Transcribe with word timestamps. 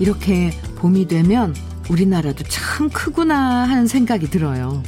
이렇게 0.00 0.50
봄이 0.76 1.06
되면 1.06 1.54
우리나라도 1.88 2.42
참 2.44 2.88
크구나 2.88 3.68
하는 3.68 3.86
생각이 3.86 4.30
들어요. 4.30 4.82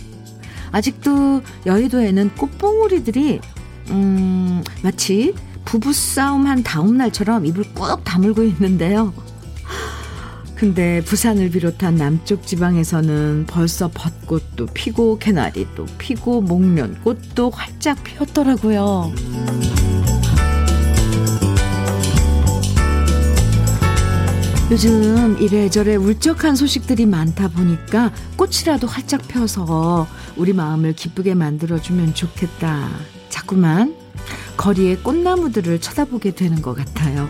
아직도 0.73 1.43
여의도에는 1.67 2.31
꽃봉오리들이 2.37 3.41
음, 3.91 4.65
마치 4.83 5.35
부부싸움 5.65 6.47
한 6.47 6.63
다음 6.63 6.97
날처럼 6.97 7.47
입을 7.47 7.65
꾹 7.75 8.03
다물고 8.05 8.43
있는데요. 8.45 9.13
근데 10.55 11.03
부산을 11.03 11.51
비롯한 11.51 11.97
남쪽 11.97 12.47
지방에서는 12.47 13.47
벌써 13.49 13.91
벚꽃도 13.93 14.67
피고 14.67 15.19
개나리도 15.19 15.87
피고 15.99 16.41
목련꽃도 16.41 17.51
활짝 17.51 18.03
피었더라고요. 18.05 19.13
요즘 24.73 25.37
이래저래 25.39 25.97
울적한 25.97 26.57
소식들이 26.57 27.05
많다 27.05 27.49
보니까 27.49 28.11
꽃이라도 28.39 28.87
활짝 28.87 29.21
펴서 29.29 30.07
우리 30.35 30.55
마음을 30.55 30.95
기쁘게 30.95 31.35
만들어주면 31.35 32.15
좋겠다. 32.15 32.89
자꾸만 33.29 33.95
거리의 34.57 35.03
꽃나무들을 35.03 35.79
쳐다보게 35.79 36.31
되는 36.31 36.63
것 36.63 36.75
같아요. 36.75 37.29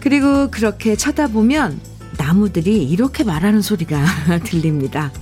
그리고 0.00 0.50
그렇게 0.50 0.96
쳐다보면 0.96 1.80
나무들이 2.18 2.82
이렇게 2.82 3.22
말하는 3.22 3.62
소리가 3.62 4.04
들립니다. 4.42 5.12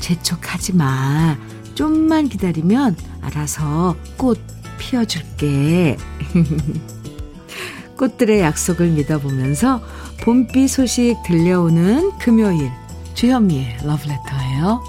재촉하지 0.00 0.72
마. 0.72 1.38
좀만 1.76 2.28
기다리면 2.28 2.96
알아서 3.20 3.94
꽃 4.16 4.40
피워줄게. 4.78 5.96
꽃들의 7.96 8.40
약속을 8.40 8.88
믿어보면서 8.88 9.80
봄비 10.24 10.68
소식 10.68 11.22
들려오는 11.22 12.16
금요일 12.18 12.70
주현미의 13.12 13.76
러브레터예요. 13.84 14.82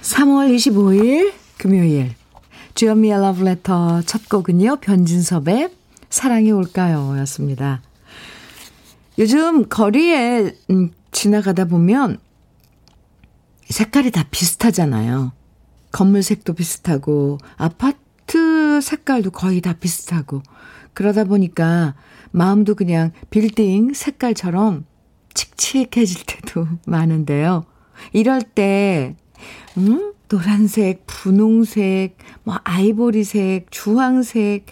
3월 0.00 0.54
25일 0.54 1.32
금요일 1.56 2.14
주현미의 2.76 3.20
러브레터 3.20 4.02
첫 4.02 4.28
곡은요. 4.28 4.76
변진섭의 4.76 5.72
사랑이 6.08 6.52
올까요? 6.52 7.18
였습니다. 7.18 7.82
요즘 9.18 9.68
거리에 9.68 10.54
음, 10.70 10.92
지나가다 11.10 11.64
보면 11.64 12.18
색깔이 13.68 14.12
다 14.12 14.24
비슷하잖아요. 14.30 15.32
건물 15.90 16.22
색도 16.22 16.52
비슷하고 16.52 17.38
아파트 17.56 18.80
색깔도 18.80 19.32
거의 19.32 19.60
다 19.60 19.72
비슷하고 19.72 20.42
그러다 20.98 21.22
보니까 21.22 21.94
마음도 22.32 22.74
그냥 22.74 23.12
빌딩 23.30 23.94
색깔처럼 23.94 24.84
칙칙해질 25.32 26.26
때도 26.26 26.66
많은데요. 26.88 27.66
이럴 28.12 28.42
때, 28.42 29.14
음? 29.76 30.12
노란색, 30.26 31.04
분홍색, 31.06 32.18
뭐 32.42 32.58
아이보리색, 32.64 33.70
주황색, 33.70 34.66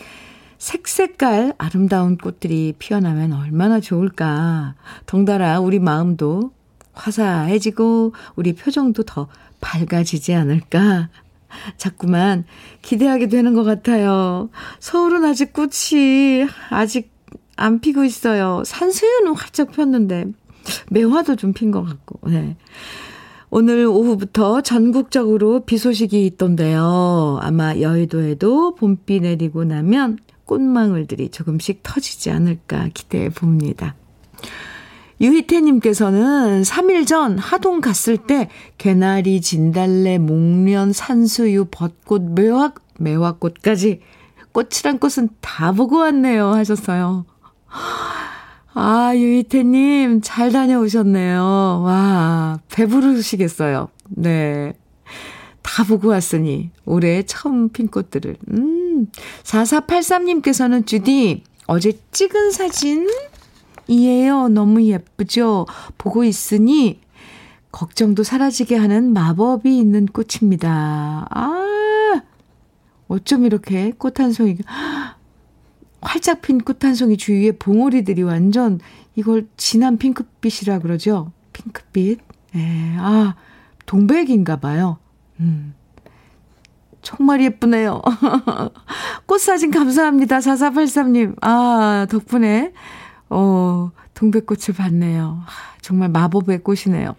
색색깔 0.59 1.55
아름다운 1.59 2.19
꽃들이 2.19 2.75
피어나면 2.77 3.33
얼마나 3.33 3.79
좋을까. 3.79 4.75
덩달아 5.07 5.61
우리 5.61 5.79
마음도 5.79 6.51
화사해지고 6.93 8.15
우리 8.35 8.53
표정도 8.53 9.05
더 9.05 9.29
밝아지지 9.61 10.35
않을까 10.35 11.09
자꾸만 11.77 12.45
기대하게 12.83 13.29
되는 13.29 13.55
것 13.55 13.65
같아요. 13.65 14.51
서울은 14.81 15.25
아직 15.25 15.53
꽃이 15.53 16.47
아직 16.71 17.11
안 17.57 17.81
피고 17.81 18.05
있어요. 18.05 18.63
산수유는 18.65 19.35
활짝 19.35 19.73
폈는데 19.73 20.27
매화도 20.91 21.37
좀 21.37 21.53
핀 21.53 21.71
것 21.71 21.83
같고. 21.85 22.29
네. 22.29 22.57
오늘 23.51 23.87
오후부터 23.87 24.61
전국적으로 24.61 25.61
비 25.61 25.79
소식이 25.79 26.27
있던데요. 26.27 27.39
아마 27.41 27.79
여의도에도 27.79 28.75
봄비 28.75 29.21
내리고 29.21 29.65
나면 29.65 30.19
꽃망울들이 30.45 31.31
조금씩 31.31 31.81
터지지 31.83 32.31
않을까 32.31 32.89
기대해 32.93 33.29
봅니다. 33.29 33.95
유희태님께서는 35.21 36.63
3일 36.63 37.07
전 37.07 37.39
하동 37.39 37.81
갔을 37.81 38.17
때 38.17 38.49
개나리, 38.79 39.41
진달래, 39.41 40.19
목련, 40.19 40.93
산수유, 40.93 41.67
벚꽃, 41.71 42.23
매화, 42.33 42.73
매화꽃까지 42.99 44.01
꽃이란 44.53 44.99
꽃은 44.99 45.31
다 45.41 45.73
보고 45.73 45.99
왔네요 45.99 46.49
하셨어요. 46.49 47.25
아, 48.79 49.13
유희태님, 49.15 50.21
잘 50.23 50.53
다녀오셨네요. 50.53 51.83
와, 51.85 52.61
배부르시겠어요. 52.71 53.89
네. 54.11 54.75
다 55.63 55.83
보고 55.85 56.09
왔으니, 56.09 56.71
올해 56.85 57.23
처음 57.23 57.71
핀 57.71 57.89
꽃들을. 57.89 58.37
음, 58.53 59.07
4483님께서는 59.45 60.87
주디, 60.87 61.43
어제 61.67 61.99
찍은 62.13 62.51
사진 62.51 63.09
이에요. 63.89 64.49
너무 64.49 64.83
예쁘죠? 64.83 65.67
보고 65.99 66.25
있으니 66.25 67.01
걱정도 67.73 68.23
사라지게 68.23 68.77
하는 68.77 69.13
마법이 69.13 69.77
있는 69.79 70.07
꽃입니다. 70.07 71.27
아, 71.31 72.23
어쩜 73.09 73.45
이렇게 73.45 73.93
꽃 73.93 74.21
한 74.23 74.33
송이, 74.33 74.57
활짝 76.01 76.43
핀 76.43 76.59
꽃 76.59 76.85
한 76.87 76.95
송이 76.95 77.17
주위에 77.17 77.53
봉오리들이 77.53 78.23
완전 78.23 78.81
이걸 79.15 79.47
진한 79.57 79.99
핑크빛이라 79.99 80.79
그러죠? 80.81 81.33
핑크빛. 81.53 82.21
예, 82.57 82.97
아, 82.99 83.35
동백인가 83.87 84.57
봐요. 84.57 84.99
음. 85.41 85.75
정말 87.03 87.41
예쁘네요. 87.43 88.03
꽃 89.27 89.39
사진 89.41 89.71
감사합니다. 89.71 90.39
4483님. 90.41 91.37
아, 91.41 92.07
덕분에 92.11 92.73
어, 93.29 93.91
동백꽃을 94.15 94.75
봤네요. 94.77 95.43
정말 95.83 96.09
마법의 96.09 96.61
꽃이네요. 96.63 97.15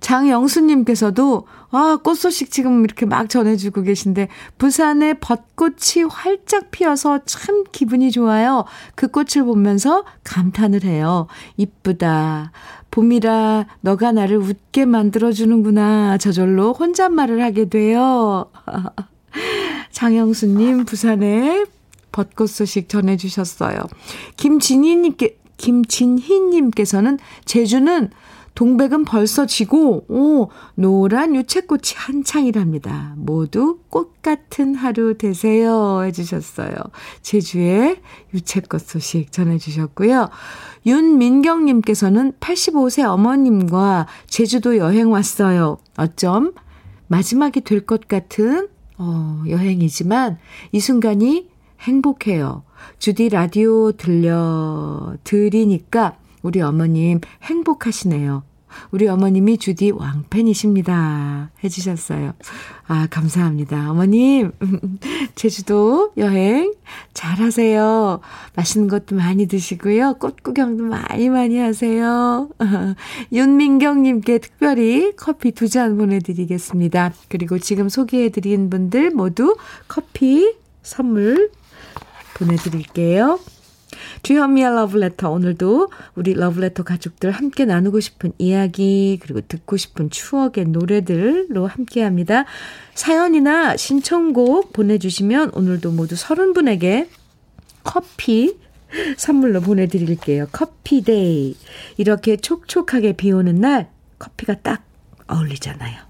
장영수님께서도, 0.00 1.46
아, 1.70 1.98
꽃 2.02 2.14
소식 2.14 2.50
지금 2.50 2.84
이렇게 2.84 3.04
막 3.06 3.28
전해주고 3.28 3.82
계신데, 3.82 4.28
부산에 4.58 5.14
벚꽃이 5.14 6.04
활짝 6.08 6.70
피어서 6.70 7.20
참 7.26 7.64
기분이 7.70 8.10
좋아요. 8.10 8.64
그 8.94 9.08
꽃을 9.08 9.44
보면서 9.44 10.04
감탄을 10.24 10.84
해요. 10.84 11.26
이쁘다. 11.56 12.52
봄이라 12.90 13.66
너가 13.82 14.12
나를 14.12 14.38
웃게 14.38 14.84
만들어주는구나. 14.84 16.18
저절로 16.18 16.72
혼잣말을 16.72 17.42
하게 17.42 17.68
돼요. 17.68 18.46
장영수님, 19.92 20.86
부산에 20.86 21.64
벚꽃 22.10 22.48
소식 22.48 22.88
전해주셨어요. 22.88 23.78
김진희님께, 24.36 25.39
김진희님께서는 25.60 27.18
제주는 27.44 28.10
동백은 28.56 29.04
벌써 29.04 29.46
지고, 29.46 30.04
오, 30.08 30.48
노란 30.74 31.36
유채꽃이 31.36 31.94
한창이랍니다. 31.94 33.14
모두 33.16 33.78
꽃 33.88 34.20
같은 34.22 34.74
하루 34.74 35.16
되세요. 35.16 36.02
해주셨어요. 36.02 36.74
제주의 37.22 38.00
유채꽃 38.34 38.80
소식 38.80 39.30
전해주셨고요. 39.30 40.30
윤민경님께서는 40.84 42.32
85세 42.40 43.04
어머님과 43.04 44.08
제주도 44.26 44.76
여행 44.78 45.12
왔어요. 45.12 45.78
어쩜 45.96 46.52
마지막이 47.06 47.60
될 47.60 47.86
것 47.86 48.08
같은, 48.08 48.68
어, 48.98 49.42
여행이지만 49.48 50.38
이 50.72 50.80
순간이 50.80 51.48
행복해요. 51.82 52.64
주디 52.98 53.28
라디오 53.30 53.92
들려 53.92 55.14
드리니까 55.24 56.16
우리 56.42 56.60
어머님 56.60 57.20
행복하시네요. 57.42 58.42
우리 58.92 59.08
어머님이 59.08 59.58
주디 59.58 59.90
왕팬이십니다. 59.90 61.50
해주셨어요. 61.64 62.34
아, 62.86 63.06
감사합니다. 63.10 63.90
어머님, 63.90 64.52
제주도 65.34 66.12
여행 66.16 66.72
잘 67.12 67.38
하세요. 67.40 68.20
맛있는 68.54 68.86
것도 68.86 69.16
많이 69.16 69.46
드시고요. 69.46 70.14
꽃 70.20 70.42
구경도 70.44 70.84
많이 70.84 71.28
많이 71.28 71.58
하세요. 71.58 72.48
윤민경님께 73.32 74.38
특별히 74.38 75.14
커피 75.16 75.50
두 75.52 75.68
잔 75.68 75.96
보내드리겠습니다. 75.98 77.12
그리고 77.28 77.58
지금 77.58 77.88
소개해드린 77.88 78.70
분들 78.70 79.10
모두 79.10 79.56
커피 79.88 80.54
선물 80.82 81.50
보내드릴게요. 82.40 83.38
주현미의 84.22 84.74
러브레터. 84.74 85.30
오늘도 85.30 85.90
우리 86.14 86.34
러브레터 86.34 86.82
가족들 86.82 87.30
함께 87.30 87.64
나누고 87.64 88.00
싶은 88.00 88.32
이야기, 88.38 89.18
그리고 89.20 89.40
듣고 89.40 89.76
싶은 89.76 90.10
추억의 90.10 90.66
노래들로 90.66 91.66
함께 91.66 92.02
합니다. 92.02 92.44
사연이나 92.94 93.76
신청곡 93.76 94.72
보내주시면 94.72 95.52
오늘도 95.54 95.92
모두 95.92 96.14
30분에게 96.14 97.08
커피 97.82 98.56
선물로 99.16 99.60
보내드릴게요. 99.60 100.48
커피데이. 100.52 101.56
이렇게 101.96 102.36
촉촉하게 102.36 103.14
비 103.14 103.32
오는 103.32 103.60
날 103.60 103.90
커피가 104.18 104.56
딱 104.62 104.84
어울리잖아요. 105.28 106.09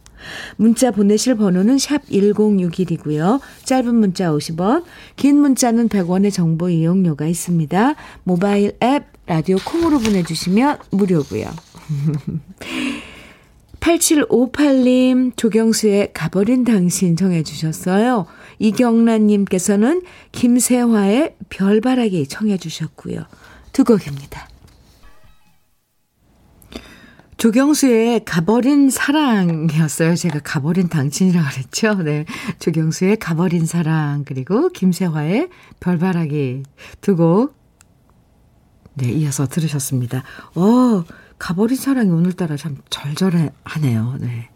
문자 0.57 0.91
보내실 0.91 1.37
번호는 1.37 1.79
샵 1.79 2.05
1061이고요. 2.07 3.41
짧은 3.65 3.95
문자 3.95 4.31
50원, 4.31 4.85
긴 5.17 5.39
문자는 5.39 5.89
100원의 5.89 6.33
정보 6.33 6.69
이용료가 6.69 7.27
있습니다. 7.27 7.95
모바일 8.25 8.77
앱 8.83 9.05
라디오 9.27 9.57
콩으로 9.65 9.99
보내주시면 9.99 10.79
무료고요. 10.91 11.51
8758님, 13.81 15.37
조경수의 15.37 16.13
가버린 16.13 16.65
당신 16.65 17.17
정해 17.17 17.43
주셨어요. 17.43 18.27
이경란 18.59 19.27
님께서는 19.27 20.03
김세화의 20.33 21.37
별바라기 21.49 22.27
청해 22.29 22.59
주셨고요. 22.59 23.25
두 23.73 23.85
곡입니다. 23.85 24.49
조경수의 27.41 28.27
가버린 28.27 28.91
사랑이었어요. 28.91 30.15
제가 30.15 30.41
가버린 30.41 30.91
당신이라고 30.91 31.49
그랬죠. 31.49 31.95
네. 31.95 32.27
조경수의 32.59 33.17
가버린 33.17 33.65
사랑, 33.65 34.25
그리고 34.27 34.69
김세화의 34.69 35.49
별바라기 35.81 36.65
두 37.01 37.17
곡, 37.17 37.57
네, 38.93 39.11
이어서 39.13 39.47
들으셨습니다. 39.47 40.23
어, 40.55 41.05
가버린 41.39 41.79
사랑이 41.79 42.11
오늘따라 42.11 42.59
참 42.59 42.77
절절하네요. 42.91 44.19
네. 44.21 44.51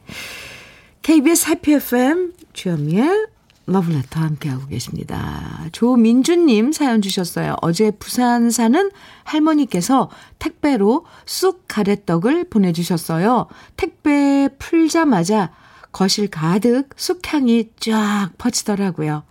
KBS 1.00 1.48
해피 1.48 1.72
FM 1.72 2.34
주현미의 2.52 3.28
러브레터 3.66 4.20
함께하고 4.20 4.66
계십니다. 4.66 5.66
조민주님 5.72 6.72
사연 6.72 7.00
주셨어요. 7.00 7.56
어제 7.62 7.90
부산 7.90 8.50
사는 8.50 8.90
할머니께서 9.24 10.10
택배로 10.38 11.06
쑥 11.24 11.64
가래떡을 11.66 12.50
보내주셨어요. 12.50 13.46
택배 13.76 14.48
풀자마자 14.58 15.50
거실 15.92 16.28
가득 16.28 16.90
쑥향이 16.96 17.70
쫙 17.80 18.30
퍼지더라고요. 18.36 19.22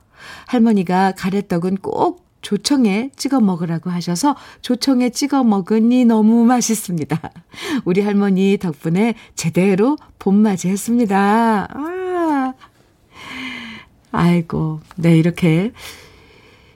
할머니가 0.48 1.14
가래떡은 1.18 1.78
꼭 1.78 2.24
조청에 2.42 3.10
찍어 3.16 3.40
먹으라고 3.40 3.90
하셔서 3.90 4.36
조청에 4.62 5.10
찍어 5.10 5.44
먹으니 5.44 6.06
너무 6.06 6.44
맛있습니다. 6.44 7.20
우리 7.86 8.02
할머니 8.02 8.58
덕분에 8.58 9.16
제대로 9.36 9.98
봄맞이 10.20 10.68
했습니다. 10.68 11.68
아, 11.74 12.03
아이고, 14.14 14.80
네, 14.96 15.18
이렇게, 15.18 15.72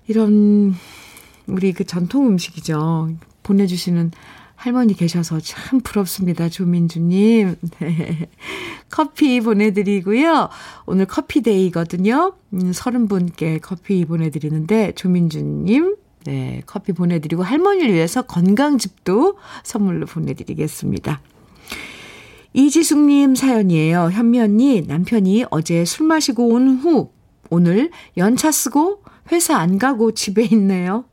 이런, 0.07 0.73
우리 1.45 1.71
그 1.71 1.83
전통 1.83 2.25
음식이죠. 2.25 3.11
보내주시는 3.43 4.11
할머니 4.55 4.95
계셔서 4.95 5.39
참 5.39 5.79
부럽습니다. 5.81 6.49
조민주님. 6.49 7.55
네. 7.79 8.27
커피 8.89 9.39
보내드리고요. 9.39 10.49
오늘 10.87 11.05
커피데이거든요. 11.05 12.33
음, 12.53 12.71
30분께 12.71 13.59
커피 13.61 14.03
보내드리는데, 14.03 14.93
조민주님, 14.93 15.95
네, 16.25 16.63
커피 16.65 16.91
보내드리고, 16.91 17.43
할머니를 17.43 17.93
위해서 17.93 18.23
건강즙도 18.23 19.37
선물로 19.63 20.07
보내드리겠습니다. 20.07 21.21
이지숙님 22.53 23.35
사연이에요. 23.35 24.09
현미 24.11 24.39
언니, 24.39 24.81
남편이 24.81 25.45
어제 25.51 25.85
술 25.85 26.07
마시고 26.07 26.47
온 26.47 26.79
후, 26.79 27.11
오늘 27.49 27.91
연차 28.17 28.51
쓰고 28.51 29.03
회사 29.31 29.57
안 29.57 29.77
가고 29.77 30.11
집에 30.11 30.43
있네요. 30.51 31.05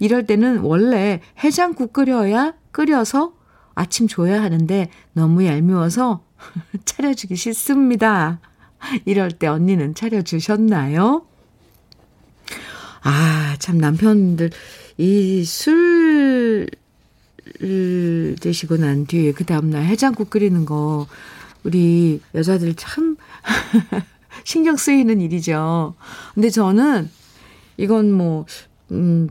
이럴 0.00 0.26
때는 0.26 0.58
원래 0.58 1.20
해장국 1.42 1.92
끓여야 1.92 2.54
끓여서 2.72 3.34
아침 3.74 4.08
줘야 4.08 4.42
하는데 4.42 4.88
너무 5.12 5.44
얄미워서 5.44 6.24
차려주기 6.84 7.36
싫습니다. 7.36 8.40
이럴 9.04 9.30
때 9.32 9.46
언니는 9.46 9.94
차려주셨나요? 9.94 11.26
아, 13.02 13.56
참 13.58 13.78
남편들 13.78 14.50
이 14.98 15.44
술 15.44 16.66
드시고 18.40 18.76
난 18.78 19.06
뒤에 19.06 19.32
그 19.32 19.44
다음날 19.44 19.84
해장국 19.84 20.30
끓이는 20.30 20.64
거 20.64 21.06
우리 21.64 22.20
여자들 22.34 22.74
참 22.74 23.16
신경 24.46 24.76
쓰이는 24.76 25.20
일이죠. 25.20 25.96
근데 26.32 26.50
저는 26.50 27.10
이건 27.78 28.12
뭐, 28.12 28.46
음, 28.92 29.28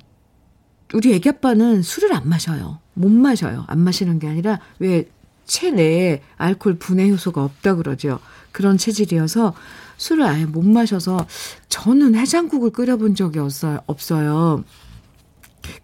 우리 0.93 1.13
애기 1.13 1.29
아빠는 1.29 1.83
술을 1.83 2.13
안 2.13 2.27
마셔요. 2.27 2.79
못 2.93 3.09
마셔요. 3.09 3.63
안 3.67 3.79
마시는 3.79 4.19
게 4.19 4.27
아니라 4.27 4.59
왜 4.77 5.09
체내에 5.45 6.21
알코올 6.35 6.79
분해 6.79 7.09
효소가 7.11 7.45
없다 7.45 7.75
그러죠. 7.75 8.19
그런 8.51 8.77
체질이어서 8.77 9.53
술을 9.95 10.25
아예 10.25 10.45
못 10.45 10.65
마셔서 10.65 11.25
저는 11.69 12.15
해장국을 12.15 12.71
끓여본 12.71 13.15
적이 13.15 13.39
없어요. 13.39 13.79
없어요. 13.85 14.65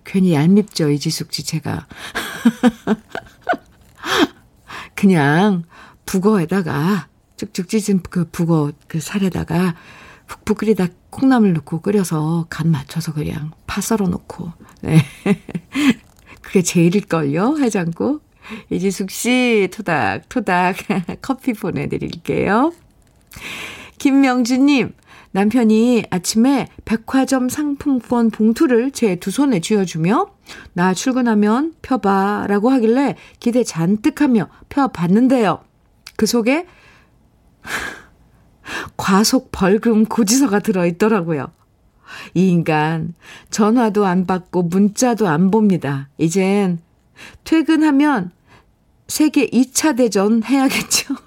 괜히 0.04 0.33
얄밉죠, 0.33 0.89
이지숙 0.89 1.31
씨 1.31 1.44
제가. 1.44 1.88
그냥 4.94 5.63
북어에다가 6.06 7.07
쭉쭉 7.42 7.68
찢은 7.68 8.02
그 8.10 8.26
북어 8.32 8.72
그 8.88 9.00
살에다가 9.00 9.74
푹푹 10.28 10.60
끓이다 10.60 10.88
콩나물 11.10 11.54
넣고 11.54 11.82
끓여서 11.82 12.46
간 12.50 12.70
맞춰서 12.70 13.14
그냥 13.14 13.52
파 13.66 13.82
썰어 13.82 14.08
놓고. 14.08 14.52
네. 14.82 15.04
그게 16.42 16.62
제일일걸요, 16.62 17.58
해장국. 17.60 18.24
이지숙 18.70 19.10
씨, 19.10 19.70
토닥, 19.74 20.30
토닥, 20.30 20.76
커피 21.22 21.54
보내드릴게요. 21.54 22.74
김명주님, 23.98 24.94
남편이 25.31 26.06
아침에 26.10 26.68
백화점 26.86 27.50
상품권 27.50 28.30
봉투를 28.31 28.92
제 28.92 29.16
두 29.16 29.31
손에 29.31 29.60
쥐어주며, 29.60 30.28
나 30.74 30.94
출근하면 30.94 31.74
펴봐 31.81 32.45
라고 32.48 32.69
하길래 32.69 33.16
기대 33.40 33.64
잔뜩 33.64 34.21
하며 34.21 34.50
펴봤는데요. 34.69 35.64
그 36.16 36.26
속에 36.26 36.66
과속 38.97 39.51
벌금 39.51 40.06
고지서가 40.06 40.59
들어있더라고요. 40.59 41.51
이 42.33 42.49
인간 42.49 43.13
전화도 43.49 44.06
안 44.06 44.25
받고 44.25 44.63
문자도 44.63 45.27
안 45.27 45.51
봅니다. 45.51 46.09
이젠 46.18 46.80
퇴근하면 47.44 48.31
세계 49.07 49.47
2차 49.47 49.97
대전 49.97 50.44
해야겠죠. 50.44 51.15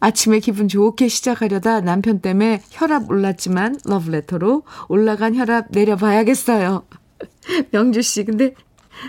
아침에 0.00 0.40
기분 0.40 0.68
좋게 0.68 1.08
시작하려다 1.08 1.80
남편 1.80 2.20
때문에 2.20 2.62
혈압 2.70 3.10
올랐지만 3.10 3.78
러브레터로 3.84 4.62
올라간 4.88 5.34
혈압 5.34 5.66
내려봐야겠어요. 5.70 6.84
명주 7.72 8.02
씨, 8.02 8.24
근데 8.24 8.54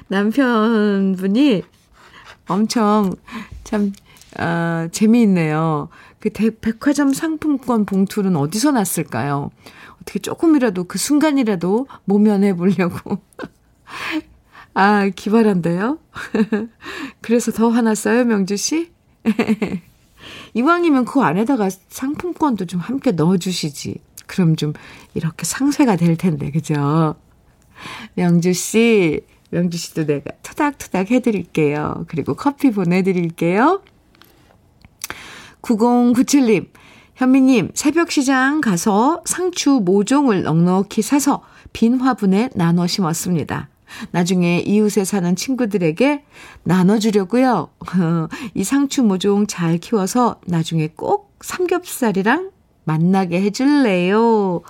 남편분이 0.07 1.63
엄청 2.47 3.15
참 3.63 3.91
아, 4.37 4.87
재미있네요. 4.91 5.89
그 6.19 6.31
대, 6.31 6.51
백화점 6.51 7.13
상품권 7.13 7.85
봉투는 7.85 8.35
어디서 8.35 8.71
났을까요? 8.71 9.51
어떻게 10.01 10.19
조금이라도 10.19 10.85
그 10.85 10.97
순간이라도 10.97 11.87
모면해 12.05 12.55
보려고. 12.55 13.19
아, 14.73 15.09
기발한데요? 15.09 15.97
그래서 17.21 17.51
더 17.51 17.69
화났어요, 17.69 18.25
명주 18.25 18.57
씨? 18.57 18.91
이왕이면 20.53 21.05
그 21.05 21.21
안에다가 21.21 21.69
상품권도 21.89 22.65
좀 22.65 22.79
함께 22.79 23.11
넣어주시지. 23.11 23.99
그럼 24.27 24.55
좀 24.55 24.73
이렇게 25.15 25.45
상쇄가 25.45 25.95
될 25.95 26.15
텐데, 26.15 26.51
그죠? 26.51 27.15
명주 28.13 28.53
씨, 28.53 29.21
명주 29.49 29.77
씨도 29.77 30.05
내가 30.05 30.31
토닥토닥 30.43 31.09
해드릴게요. 31.09 32.05
그리고 32.07 32.35
커피 32.35 32.71
보내드릴게요. 32.71 33.81
9097님, 35.67 36.69
현미님, 37.15 37.71
새벽 37.73 38.11
시장 38.11 38.61
가서 38.61 39.21
상추 39.25 39.81
모종을 39.83 40.43
넉넉히 40.43 41.01
사서 41.01 41.43
빈 41.73 41.99
화분에 41.99 42.49
나눠 42.55 42.87
심었습니다. 42.87 43.67
나중에 44.11 44.59
이웃에 44.59 45.03
사는 45.03 45.35
친구들에게 45.35 46.23
나눠주려고요. 46.63 47.69
이 48.53 48.63
상추 48.63 49.03
모종 49.03 49.47
잘 49.47 49.77
키워서 49.77 50.39
나중에 50.45 50.87
꼭 50.95 51.35
삼겹살이랑 51.41 52.51
만나게 52.85 53.41
해줄래요. 53.41 54.61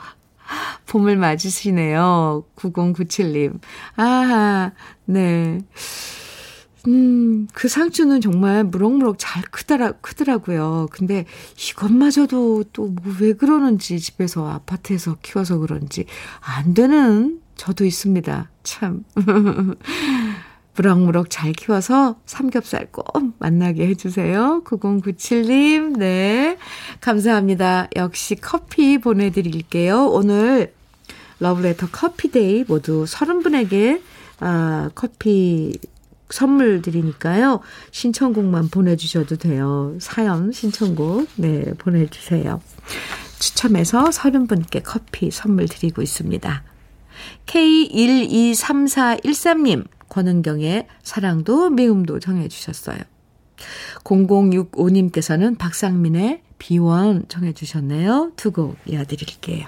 봄을 0.88 1.18
맞으시네요. 1.18 2.44
9097님. 2.56 3.60
아, 3.98 4.72
네. 5.06 5.60
음, 6.88 7.48
그 7.54 7.68
상추는 7.68 8.22
정말 8.22 8.64
무럭무럭 8.64 9.18
잘 9.20 9.44
크더라, 9.44 9.92
크더라고요. 10.02 10.88
근데 10.92 11.26
이것마저도 11.70 12.66
또뭐왜 12.72 13.34
그러는지 13.34 14.00
집에서 14.00 14.50
아파트에서 14.50 15.18
키워서 15.22 15.58
그런지 15.58 16.06
안 16.40 16.74
되는 16.74 17.42
저도 17.56 17.86
있습니다. 17.86 18.50
참. 18.64 19.04
무럭무럭 20.78 21.30
잘 21.30 21.54
키워서 21.54 22.18
삼겹살 22.26 22.88
꼭 22.92 23.34
만나게 23.40 23.88
해주세요. 23.88 24.62
9097님, 24.64 25.98
네. 25.98 26.58
감사합니다. 27.02 27.90
역시 27.96 28.36
커피 28.36 29.00
보내드릴게요. 29.00 30.06
오늘 30.06 30.74
러브레터 31.40 31.88
커피데이 31.92 32.66
모두 32.68 33.06
30분에게 33.06 34.02
아, 34.40 34.92
커피 34.94 35.74
선물 36.30 36.82
드리니까요. 36.82 37.62
신청곡만 37.92 38.70
보내주셔도 38.70 39.36
돼요. 39.38 39.96
사연 40.00 40.52
신청곡, 40.52 41.30
네, 41.36 41.64
보내주세요. 41.78 42.62
추첨해서 43.40 44.06
30분께 44.06 44.82
커피 44.84 45.30
선물 45.32 45.68
드리고 45.68 46.02
있습니다. 46.02 46.64
K123413님, 47.46 49.86
권은경의 50.10 50.88
사랑도 51.04 51.70
미움도 51.70 52.20
정해주셨어요. 52.20 52.98
0065님께서는 54.04 55.58
박상민의 55.58 56.42
비원 56.60 57.26
정해주셨네요. 57.28 58.34
두 58.36 58.52
곡 58.52 58.78
이어드릴게요. 58.86 59.68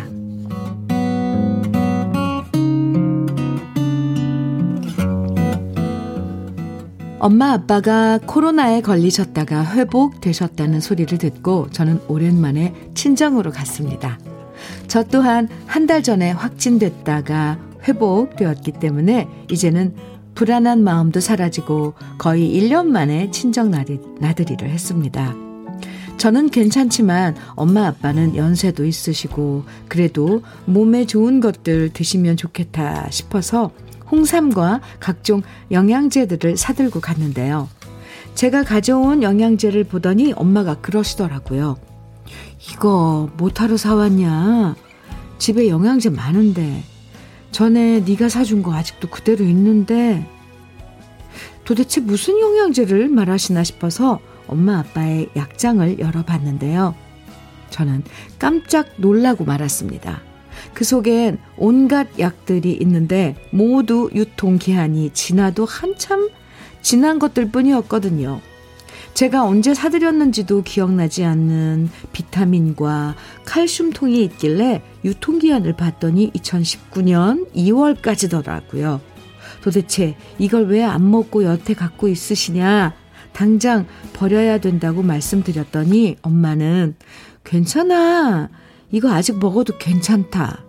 엄마 7.21 7.51
아빠가 7.51 8.17
코로나에 8.17 8.81
걸리셨다가 8.81 9.75
회복되셨다는 9.75 10.79
소리를 10.79 11.19
듣고 11.19 11.69
저는 11.69 12.01
오랜만에 12.07 12.73
친정으로 12.95 13.51
갔습니다. 13.51 14.17
저 14.87 15.03
또한 15.03 15.47
한 15.67 15.85
달 15.85 16.01
전에 16.01 16.31
확진됐다가 16.31 17.59
회복되었기 17.87 18.71
때문에 18.71 19.27
이제는 19.51 19.93
불안한 20.33 20.83
마음도 20.83 21.19
사라지고 21.19 21.93
거의 22.17 22.59
1년 22.59 22.87
만에 22.87 23.29
친정 23.29 23.69
나들이를 23.69 24.67
했습니다. 24.67 25.35
저는 26.17 26.49
괜찮지만 26.49 27.35
엄마 27.49 27.85
아빠는 27.85 28.35
연세도 28.35 28.83
있으시고 28.83 29.65
그래도 29.87 30.41
몸에 30.65 31.05
좋은 31.05 31.39
것들 31.39 31.89
드시면 31.93 32.37
좋겠다 32.37 33.11
싶어서 33.11 33.69
홍삼과 34.11 34.81
각종 34.99 35.41
영양제들을 35.71 36.57
사들고 36.57 36.99
갔는데요. 36.99 37.69
제가 38.35 38.63
가져온 38.63 39.23
영양제를 39.23 39.85
보더니 39.85 40.33
엄마가 40.35 40.75
그러시더라고요. 40.75 41.77
이거 42.71 43.29
뭐하러 43.37 43.77
사왔냐? 43.77 44.75
집에 45.37 45.69
영양제 45.69 46.09
많은데 46.09 46.83
전에 47.51 48.01
네가 48.01 48.29
사준 48.29 48.63
거 48.63 48.73
아직도 48.73 49.09
그대로 49.09 49.43
있는데 49.45 50.25
도대체 51.63 52.01
무슨 52.01 52.39
영양제를 52.39 53.09
말하시나 53.09 53.63
싶어서 53.63 54.19
엄마 54.47 54.79
아빠의 54.79 55.29
약장을 55.35 55.99
열어봤는데요. 55.99 56.95
저는 57.69 58.03
깜짝 58.37 58.87
놀라고 58.97 59.45
말았습니다. 59.45 60.21
그 60.73 60.83
속엔 60.83 61.37
온갖 61.57 62.07
약들이 62.19 62.71
있는데 62.81 63.35
모두 63.51 64.09
유통기한이 64.13 65.11
지나도 65.13 65.65
한참 65.65 66.29
지난 66.81 67.19
것들 67.19 67.51
뿐이었거든요. 67.51 68.41
제가 69.13 69.43
언제 69.45 69.73
사드렸는지도 69.73 70.63
기억나지 70.63 71.25
않는 71.25 71.89
비타민과 72.13 73.15
칼슘통이 73.45 74.23
있길래 74.23 74.81
유통기한을 75.03 75.73
봤더니 75.73 76.31
2019년 76.31 77.51
2월까지더라고요. 77.53 78.99
도대체 79.61 80.15
이걸 80.39 80.65
왜 80.67 80.81
안 80.83 81.11
먹고 81.11 81.43
여태 81.43 81.73
갖고 81.73 82.07
있으시냐? 82.07 82.93
당장 83.33 83.85
버려야 84.13 84.57
된다고 84.57 85.03
말씀드렸더니 85.03 86.17
엄마는 86.21 86.95
괜찮아. 87.43 88.49
이거 88.91 89.11
아직 89.11 89.39
먹어도 89.39 89.77
괜찮다. 89.77 90.63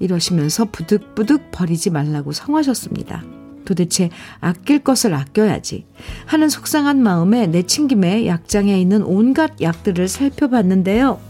이러시면서 0.00 0.66
부득부득 0.66 1.50
버리지 1.50 1.90
말라고 1.90 2.32
성하셨습니다. 2.32 3.24
도대체 3.64 4.08
아낄 4.40 4.78
것을 4.78 5.12
아껴야지 5.12 5.84
하는 6.24 6.48
속상한 6.48 7.02
마음에 7.02 7.46
내친김에 7.46 8.26
약장에 8.26 8.80
있는 8.80 9.02
온갖 9.02 9.60
약들을 9.60 10.08
살펴봤는데요. 10.08 11.20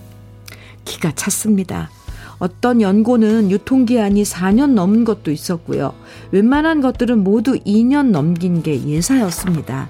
기가 0.85 1.12
찼습니다. 1.12 1.90
어떤 2.38 2.80
연고는 2.80 3.50
유통기한이 3.50 4.23
4년 4.23 4.75
넘은 4.75 5.04
것도 5.04 5.32
있었고요. 5.32 5.94
웬만한 6.30 6.80
것들은 6.80 7.25
모두 7.25 7.58
2년 7.58 8.11
넘긴 8.11 8.62
게 8.62 8.87
예사였습니다. 8.87 9.88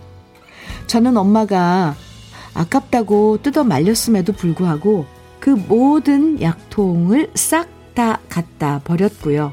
저는 0.86 1.18
엄마가 1.18 1.94
아깝다고 2.54 3.40
뜯어 3.42 3.64
말렸음에도 3.64 4.32
불구하고 4.32 5.04
그 5.40 5.50
모든 5.50 6.40
약통을 6.40 7.30
싹 7.34 7.78
다 7.98 8.20
갖다 8.28 8.80
버렸고요. 8.84 9.52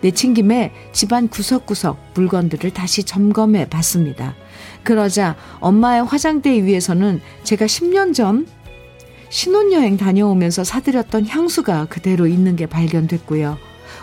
내친 0.00 0.34
김에 0.34 0.72
집안 0.90 1.28
구석구석 1.28 1.98
물건들을 2.14 2.72
다시 2.72 3.04
점검해 3.04 3.68
봤습니다. 3.68 4.34
그러자 4.82 5.36
엄마의 5.60 6.02
화장대 6.04 6.64
위에서는 6.64 7.20
제가 7.44 7.66
10년 7.66 8.12
전 8.12 8.48
신혼여행 9.28 9.98
다녀오면서 9.98 10.64
사드렸던 10.64 11.28
향수가 11.28 11.84
그대로 11.84 12.26
있는 12.26 12.56
게 12.56 12.66
발견됐고요. 12.66 13.56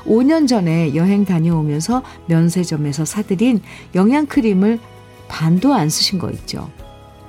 5년 0.06 0.48
전에 0.48 0.96
여행 0.96 1.26
다녀오면서 1.26 2.04
면세점에서 2.28 3.04
사드린 3.04 3.62
영양크림을 3.96 4.80
반도 5.28 5.74
안 5.74 5.90
쓰신 5.90 6.20
거 6.20 6.30
있죠. 6.32 6.72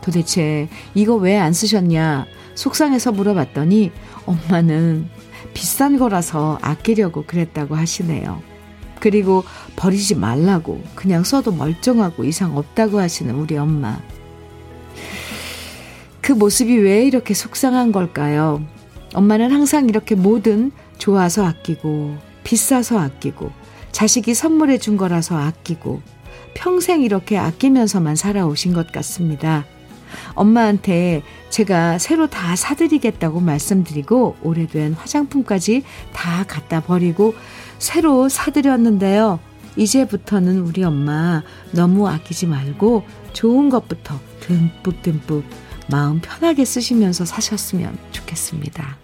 도대체 0.02 0.68
이거 0.94 1.16
왜 1.16 1.36
안 1.36 1.52
쓰셨냐? 1.52 2.26
속상해서 2.58 3.12
물어봤더니 3.12 3.92
엄마는 4.26 5.08
비싼 5.54 5.96
거라서 5.96 6.58
아끼려고 6.60 7.22
그랬다고 7.24 7.76
하시네요. 7.76 8.42
그리고 8.98 9.44
버리지 9.76 10.16
말라고 10.16 10.82
그냥 10.96 11.22
써도 11.22 11.52
멀쩡하고 11.52 12.24
이상 12.24 12.56
없다고 12.56 12.98
하시는 12.98 13.32
우리 13.36 13.56
엄마. 13.56 14.00
그 16.20 16.32
모습이 16.32 16.76
왜 16.78 17.06
이렇게 17.06 17.32
속상한 17.32 17.92
걸까요? 17.92 18.60
엄마는 19.14 19.52
항상 19.52 19.88
이렇게 19.88 20.16
뭐든 20.16 20.72
좋아서 20.98 21.46
아끼고 21.46 22.16
비싸서 22.42 22.98
아끼고 22.98 23.52
자식이 23.92 24.34
선물해 24.34 24.78
준 24.78 24.96
거라서 24.96 25.38
아끼고 25.38 26.02
평생 26.54 27.02
이렇게 27.02 27.38
아끼면서만 27.38 28.16
살아오신 28.16 28.72
것 28.72 28.90
같습니다. 28.90 29.64
엄마한테 30.34 31.22
제가 31.50 31.98
새로 31.98 32.28
다 32.28 32.56
사드리겠다고 32.56 33.40
말씀드리고 33.40 34.36
오래된 34.42 34.94
화장품까지 34.94 35.82
다 36.12 36.44
갖다 36.46 36.80
버리고 36.80 37.34
새로 37.78 38.28
사드렸는데요. 38.28 39.40
이제부터는 39.76 40.60
우리 40.60 40.82
엄마 40.82 41.42
너무 41.72 42.08
아끼지 42.08 42.46
말고 42.46 43.04
좋은 43.32 43.68
것부터 43.70 44.18
듬뿍듬뿍 44.40 45.44
마음 45.90 46.20
편하게 46.20 46.64
쓰시면서 46.64 47.24
사셨으면 47.24 47.96
좋겠습니다. 48.10 48.98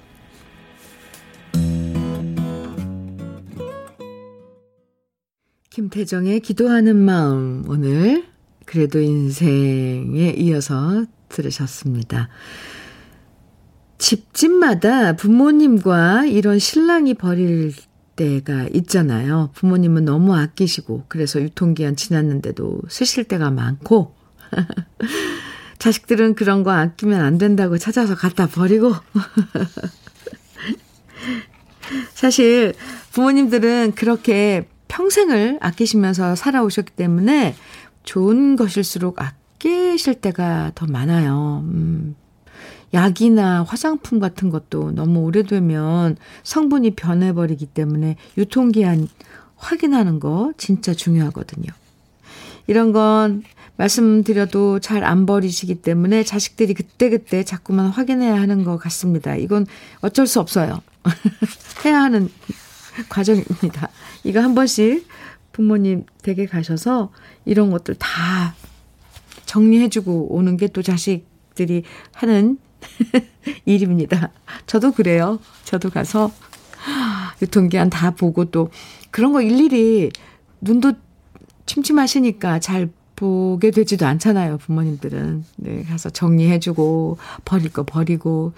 김태정의 5.71 6.41
기도하는 6.41 6.97
마음 6.97 7.65
오늘 7.69 8.34
그래도 8.65 9.01
인생에 9.01 10.35
이어서 10.37 11.05
들으셨습니다. 11.29 12.29
집집마다 13.99 15.15
부모님과 15.15 16.27
이런 16.27 16.59
신랑이 16.59 17.15
버릴 17.15 17.73
때가 18.17 18.69
있잖아요. 18.73 19.51
부모님은 19.55 20.05
너무 20.05 20.37
아끼시고, 20.37 21.05
그래서 21.09 21.41
유통기한 21.41 21.97
지났는데도 21.97 22.83
쓰실 22.89 23.25
때가 23.25 23.51
많고, 23.51 24.15
자식들은 25.79 26.35
그런 26.35 26.63
거 26.63 26.73
아끼면 26.73 27.21
안 27.21 27.39
된다고 27.39 27.79
찾아서 27.79 28.15
갖다 28.15 28.47
버리고. 28.47 28.95
사실 32.15 32.75
부모님들은 33.13 33.93
그렇게 33.95 34.67
평생을 34.89 35.59
아끼시면서 35.61 36.37
살아오셨기 36.37 36.93
때문에 36.93 37.55
좋은 38.05 38.57
것일수록 38.57 39.17
아끼실 39.21 40.21
때가 40.21 40.73
더 40.75 40.87
많아요. 40.87 41.65
음. 41.65 42.15
약이나 42.93 43.65
화장품 43.65 44.21
같은 44.21 44.51
것도 44.51 44.93
너무 44.93 45.21
오래되면 45.21 46.17
성분이 46.45 46.93
변해버리기 46.93 47.67
때문에 47.67 48.17
유통기한 48.39 49.09
확인하는 49.57 50.21
거 50.21 50.53
진짜 50.57 50.95
중요하거든요. 50.95 51.73
이런 52.67 52.93
건 52.93 53.43
말씀드려도 53.77 54.79
잘 54.79 55.03
안 55.03 55.27
버리시기 55.27 55.77
때문에 55.83 56.23
자식들이 56.23 56.75
그때그때 56.75 57.45
자꾸만 57.45 57.89
확인해야 57.89 58.41
하는 58.41 58.63
것 58.63 58.77
같습니다. 58.77 59.35
이건 59.35 59.67
어쩔 60.01 60.27
수 60.29 60.39
없어요. 60.39 60.81
해야 61.85 62.01
하는 62.01 62.29
과정입니다. 63.09 63.89
이거 64.23 64.41
한 64.41 64.55
번씩 64.55 65.07
부모님 65.55 66.05
댁에 66.23 66.45
가셔서 66.47 67.11
이런 67.47 67.71
것들 67.71 67.95
다 67.95 68.55
정리해주고 69.47 70.35
오는 70.35 70.57
게 70.59 70.67
또 70.69 70.83
자식들이 70.83 71.85
하는 72.13 72.59
일입니다. 73.65 74.31
저도 74.67 74.93
그래요. 74.93 75.39
저도 75.65 75.89
가서 75.91 76.31
유통기한 77.41 77.89
다 77.89 78.11
보고 78.11 78.45
또 78.47 78.71
그런 79.11 79.33
거 79.33 79.41
일일이 79.41 80.11
눈도 80.61 80.93
침침하시니까 81.67 82.59
잘 82.59 82.91
보게 83.17 83.71
되지도 83.71 84.07
않잖아요, 84.07 84.59
부모님들은. 84.59 85.45
네, 85.59 85.85
가서 85.85 86.11
정리해주고, 86.11 87.17
버릴 87.45 87.73
거 87.73 87.85
버리고, 87.85 88.55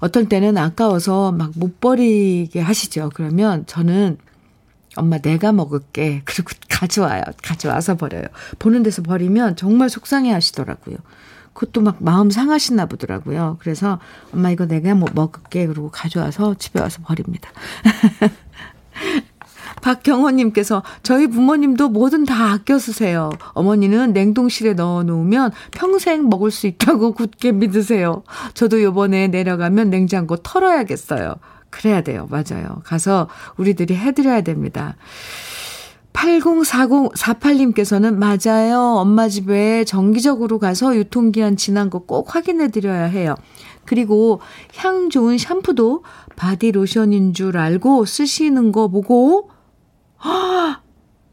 어떤 0.00 0.28
때는 0.30 0.56
아까워서 0.56 1.30
막 1.30 1.52
못 1.56 1.78
버리게 1.78 2.58
하시죠. 2.60 3.10
그러면 3.12 3.66
저는 3.66 4.16
엄마 4.98 5.18
내가 5.18 5.52
먹을게. 5.52 6.22
그리고 6.24 6.50
가져와요. 6.68 7.22
가져와서 7.42 7.96
버려요. 7.96 8.24
보는 8.58 8.82
데서 8.82 9.02
버리면 9.02 9.56
정말 9.56 9.88
속상해 9.88 10.32
하시더라고요. 10.32 10.96
그것도 11.54 11.80
막 11.80 11.96
마음 11.98 12.30
상하시나 12.30 12.86
보더라고요. 12.86 13.56
그래서 13.60 13.98
엄마 14.32 14.50
이거 14.50 14.66
내가 14.66 14.94
뭐 14.94 15.08
먹을게. 15.12 15.66
그러고 15.66 15.90
가져와서 15.90 16.54
집에 16.54 16.80
와서 16.80 17.00
버립니다. 17.04 17.50
박경호님께서 19.82 20.82
저희 21.02 21.26
부모님도 21.26 21.88
뭐든 21.88 22.24
다 22.24 22.52
아껴 22.52 22.78
쓰세요. 22.78 23.30
어머니는 23.54 24.12
냉동실에 24.12 24.74
넣어 24.74 25.02
놓으면 25.02 25.52
평생 25.72 26.28
먹을 26.28 26.50
수 26.50 26.66
있다고 26.66 27.12
굳게 27.12 27.52
믿으세요. 27.52 28.22
저도 28.54 28.82
요번에 28.82 29.28
내려가면 29.28 29.90
냉장고 29.90 30.36
털어야겠어요. 30.36 31.36
그래야 31.70 32.02
돼요. 32.02 32.28
맞아요. 32.30 32.82
가서 32.84 33.28
우리들이 33.56 33.96
해드려야 33.96 34.42
됩니다. 34.42 34.96
804048님께서는 36.12 38.14
맞아요. 38.16 38.96
엄마 38.96 39.28
집에 39.28 39.84
정기적으로 39.84 40.58
가서 40.58 40.96
유통기한 40.96 41.56
지난 41.56 41.90
거 41.90 42.00
꼭 42.00 42.34
확인해 42.34 42.68
드려야 42.68 43.04
해요. 43.04 43.34
그리고 43.84 44.40
향 44.76 45.10
좋은 45.10 45.38
샴푸도 45.38 46.02
바디로션인 46.36 47.34
줄 47.34 47.56
알고 47.58 48.04
쓰시는 48.06 48.72
거 48.72 48.88
보고 48.88 49.50
아, 50.18 50.80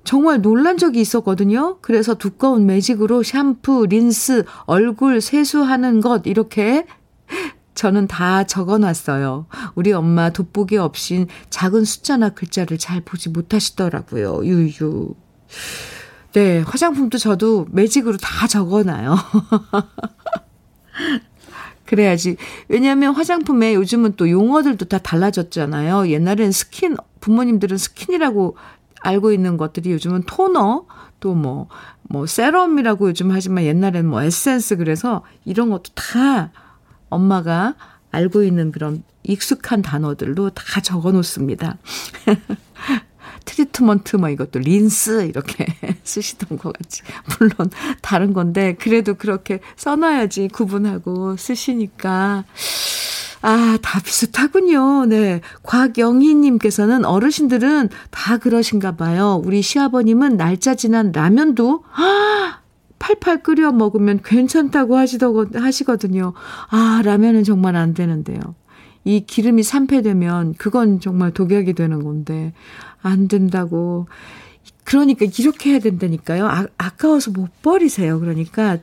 정말 0.03 0.41
놀란 0.41 0.77
적이 0.77 1.01
있었거든요. 1.01 1.77
그래서 1.81 2.13
두꺼운 2.13 2.65
매직으로 2.65 3.23
샴푸, 3.23 3.85
린스, 3.87 4.45
얼굴 4.65 5.21
세수하는 5.21 6.01
것 6.01 6.23
이렇게 6.25 6.85
저는 7.75 8.07
다 8.07 8.45
적어 8.45 8.77
놨어요. 8.77 9.47
우리 9.75 9.91
엄마 9.91 10.31
돋보기 10.31 10.77
없인 10.77 11.27
작은 11.49 11.85
숫자나 11.85 12.29
글자를 12.29 12.77
잘 12.77 13.01
보지 13.01 13.29
못하시더라고요. 13.29 14.45
유유. 14.45 15.13
네, 16.33 16.61
화장품도 16.61 17.17
저도 17.17 17.67
매직으로 17.69 18.17
다 18.17 18.47
적어 18.47 18.83
놔요. 18.83 19.15
그래야지. 21.85 22.37
왜냐하면 22.67 23.13
화장품에 23.13 23.75
요즘은 23.75 24.13
또 24.15 24.29
용어들도 24.29 24.85
다 24.85 24.97
달라졌잖아요. 24.97 26.09
옛날엔 26.09 26.51
스킨, 26.51 26.97
부모님들은 27.19 27.77
스킨이라고 27.77 28.57
알고 29.01 29.31
있는 29.31 29.57
것들이 29.57 29.91
요즘은 29.91 30.23
토너, 30.23 30.87
또 31.19 31.35
뭐, 31.35 31.67
뭐, 32.03 32.25
serum이라고 32.25 33.09
요즘 33.09 33.31
하지만 33.31 33.65
옛날에는 33.65 34.09
뭐 34.09 34.23
에센스 34.23 34.77
그래서 34.77 35.23
이런 35.43 35.69
것도 35.69 35.91
다 35.93 36.51
엄마가 37.15 37.75
알고 38.11 38.43
있는 38.43 38.71
그런 38.71 39.03
익숙한 39.23 39.81
단어들로 39.81 40.51
다 40.51 40.81
적어 40.81 41.11
놓습니다. 41.11 41.77
트리트먼트 43.45 44.15
뭐 44.17 44.29
이것도 44.29 44.59
린스 44.59 45.27
이렇게 45.27 45.65
쓰시던 46.03 46.57
것 46.57 46.73
같지. 46.73 47.03
물론 47.37 47.69
다른 48.01 48.33
건데 48.33 48.75
그래도 48.79 49.15
그렇게 49.15 49.59
써놔야지 49.75 50.49
구분하고 50.49 51.37
쓰시니까 51.37 52.45
아, 53.41 53.77
다 53.79 53.99
비슷하군요. 53.99 55.05
네. 55.05 55.41
곽영희님께서는 55.61 57.05
어르신들은 57.05 57.89
다 58.09 58.37
그러신가 58.37 58.95
봐요. 58.95 59.39
우리 59.45 59.61
시아버님은 59.61 60.35
날짜 60.35 60.73
지난 60.73 61.11
라면도, 61.11 61.83
아, 61.93 62.61
팔팔 62.99 63.43
끓여 63.43 63.71
먹으면 63.71 64.21
괜찮다고 64.23 64.97
하시더, 64.97 65.47
하시거든요. 65.53 66.33
아, 66.69 67.01
라면은 67.03 67.43
정말 67.43 67.75
안 67.75 67.93
되는데요. 67.93 68.39
이 69.03 69.25
기름이 69.25 69.63
산패되면 69.63 70.55
그건 70.57 70.99
정말 70.99 71.31
독약이 71.31 71.73
되는 71.73 72.03
건데, 72.03 72.53
안 73.01 73.27
된다고. 73.27 74.07
그러니까 74.83 75.25
이렇게 75.25 75.71
해야 75.71 75.79
된다니까요. 75.79 76.47
아, 76.47 76.67
아까워서 76.77 77.31
못 77.31 77.49
버리세요. 77.61 78.19
그러니까 78.19 78.79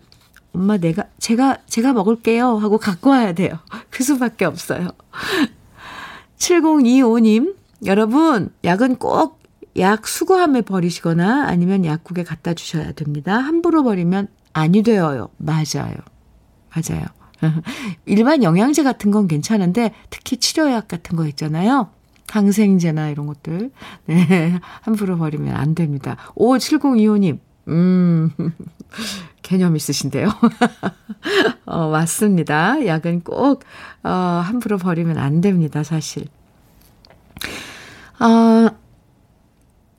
엄마 0.53 0.77
내가 0.77 1.05
제가 1.18 1.59
제가 1.66 1.92
먹을게요 1.92 2.57
하고 2.57 2.79
갖고 2.79 3.11
와야 3.11 3.33
돼요. 3.33 3.59
그 3.90 4.05
수밖에 4.05 4.44
없어요. 4.44 4.88
7025님 6.38 7.55
여러분 7.87 8.51
약은 8.64 8.96
꼭 8.96 9.41
약 9.78 10.06
수거함에 10.06 10.62
버리시거나 10.62 11.46
아니면 11.46 11.85
약국에 11.85 12.24
갖다 12.24 12.54
주셔야 12.54 12.92
됩니다. 12.92 13.38
함부로 13.38 13.82
버리면 13.82 14.28
아니 14.52 14.82
되어요. 14.82 15.30
맞아요. 15.38 15.94
맞아요. 16.74 17.06
일반 18.06 18.42
영양제 18.42 18.82
같은 18.82 19.11
건 19.11 19.26
괜찮은데 19.28 19.92
특히 20.11 20.37
치료약 20.37 20.88
같은 20.88 21.16
거 21.16 21.26
있잖아요. 21.26 21.90
항생제나 22.28 23.11
이런 23.11 23.26
것들. 23.26 23.70
네. 24.06 24.58
함부로 24.82 25.18
버리면 25.18 25.54
안 25.54 25.74
됩니다. 25.74 26.16
5702호님. 26.35 27.38
음. 27.68 28.30
개념 29.42 29.76
있으신데요. 29.76 30.28
어, 31.66 31.90
맞습니다. 31.90 32.87
약은 32.87 33.20
꼭, 33.22 33.64
어, 34.02 34.08
함부로 34.08 34.78
버리면 34.78 35.18
안 35.18 35.40
됩니다, 35.40 35.82
사실. 35.82 36.26
아, 38.18 38.70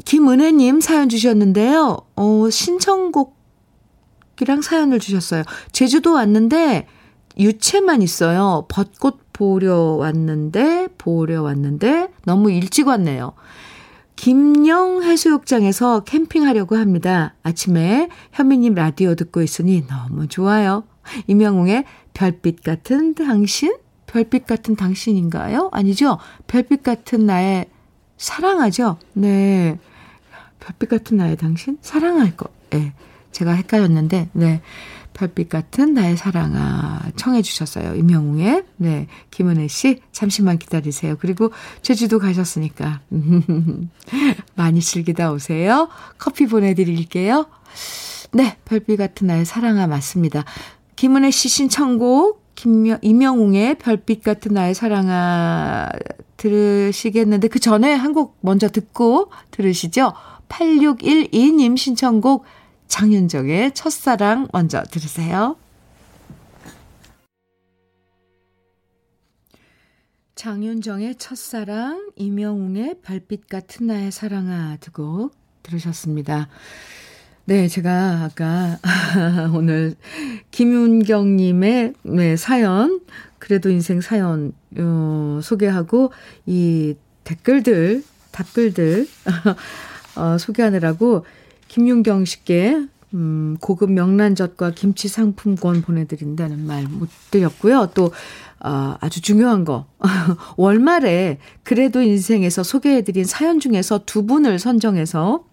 김은혜님 0.05 0.81
사연 0.81 1.09
주셨는데요. 1.09 1.97
어, 2.15 2.49
신청곡이랑 2.49 3.33
사연을 4.61 4.99
주셨어요. 4.99 5.43
제주도 5.71 6.13
왔는데, 6.13 6.87
유채만 7.39 8.01
있어요. 8.01 8.65
벚꽃 8.69 9.19
보려 9.33 9.75
왔는데, 9.75 10.89
보려 10.97 11.41
왔는데, 11.41 12.09
너무 12.25 12.51
일찍 12.51 12.87
왔네요. 12.87 13.33
김영 14.15 15.03
해수욕장에서 15.03 16.01
캠핑하려고 16.01 16.75
합니다. 16.77 17.33
아침에 17.43 18.09
현미님 18.31 18.75
라디오 18.75 19.15
듣고 19.15 19.41
있으니 19.41 19.85
너무 19.87 20.27
좋아요. 20.27 20.83
임영웅의 21.27 21.85
별빛 22.13 22.63
같은 22.63 23.15
당신? 23.15 23.75
별빛 24.05 24.45
같은 24.45 24.75
당신인가요? 24.75 25.69
아니죠? 25.71 26.19
별빛 26.47 26.83
같은 26.83 27.25
나의 27.25 27.65
사랑하죠? 28.17 28.97
네. 29.13 29.79
별빛 30.65 30.89
같은 30.89 31.17
나의 31.17 31.37
당신? 31.37 31.77
사랑할 31.81 32.35
거. 32.35 32.49
예. 32.73 32.77
네. 32.77 32.93
제가 33.31 33.51
헷갈렸는데, 33.53 34.29
네. 34.33 34.61
별빛 35.13 35.47
같은 35.49 35.93
나의 35.93 36.17
사랑아 36.17 37.01
청해 37.15 37.43
주셨어요. 37.43 37.93
임영웅의 37.95 38.63
네 38.77 39.07
김은혜 39.29 39.67
씨 39.67 40.01
잠시만 40.11 40.57
기다리세요. 40.57 41.17
그리고 41.19 41.51
제주도 41.83 42.17
가셨으니까 42.17 43.01
많이 44.55 44.81
즐기다 44.81 45.31
오세요. 45.31 45.87
커피 46.17 46.47
보내드릴게요. 46.47 47.45
네 48.31 48.57
별빛 48.65 48.97
같은 48.97 49.27
나의 49.27 49.45
사랑아 49.45 49.85
맞습니다. 49.85 50.45
김은혜 50.95 51.29
씨 51.29 51.47
신청곡 51.47 52.41
김, 52.55 52.97
이명웅의 52.99 53.77
별빛 53.77 54.23
같은 54.23 54.53
나의 54.55 54.73
사랑아 54.73 55.89
들으시겠는데 56.37 57.47
그 57.49 57.59
전에 57.59 57.93
한 57.93 58.13
곡 58.13 58.37
먼저 58.41 58.67
듣고 58.67 59.29
들으시죠. 59.51 60.13
8612님 60.53 61.77
신청곡 61.77 62.45
장윤정의 62.87 63.73
첫사랑 63.73 64.47
먼저 64.53 64.83
들으세요. 64.83 65.57
장윤정의 70.35 71.15
첫사랑, 71.15 72.11
이명웅의 72.15 72.97
별빛 73.01 73.47
같은 73.47 73.87
나의 73.87 74.11
사랑아 74.11 74.77
두 74.79 74.91
곡 74.91 75.33
들으셨습니다. 75.63 76.49
네, 77.45 77.67
제가 77.67 78.23
아까 78.23 78.77
오늘 79.55 79.95
김윤경님의 80.51 81.93
네, 82.03 82.35
사연, 82.35 83.01
그래도 83.39 83.69
인생 83.69 84.01
사연 84.01 84.53
어, 84.77 85.39
소개하고 85.41 86.11
이 86.45 86.95
댓글들, 87.23 88.03
답글들 88.31 89.07
어, 90.15 90.37
소개하느라고 90.37 91.25
김윤경 91.67 92.25
씨께 92.25 92.87
음, 93.15 93.57
고급 93.59 93.91
명란젓과 93.91 94.71
김치 94.71 95.07
상품권 95.07 95.81
보내드린다는 95.81 96.65
말 96.65 96.83
못 96.87 97.09
드렸고요. 97.31 97.91
또 97.93 98.11
어, 98.59 98.95
아주 99.01 99.21
중요한 99.21 99.65
거 99.65 99.85
월말에 100.57 101.37
그래도 101.63 102.01
인생에서 102.01 102.63
소개해드린 102.63 103.25
사연 103.25 103.59
중에서 103.59 104.01
두 104.05 104.25
분을 104.25 104.57
선정해서 104.57 105.45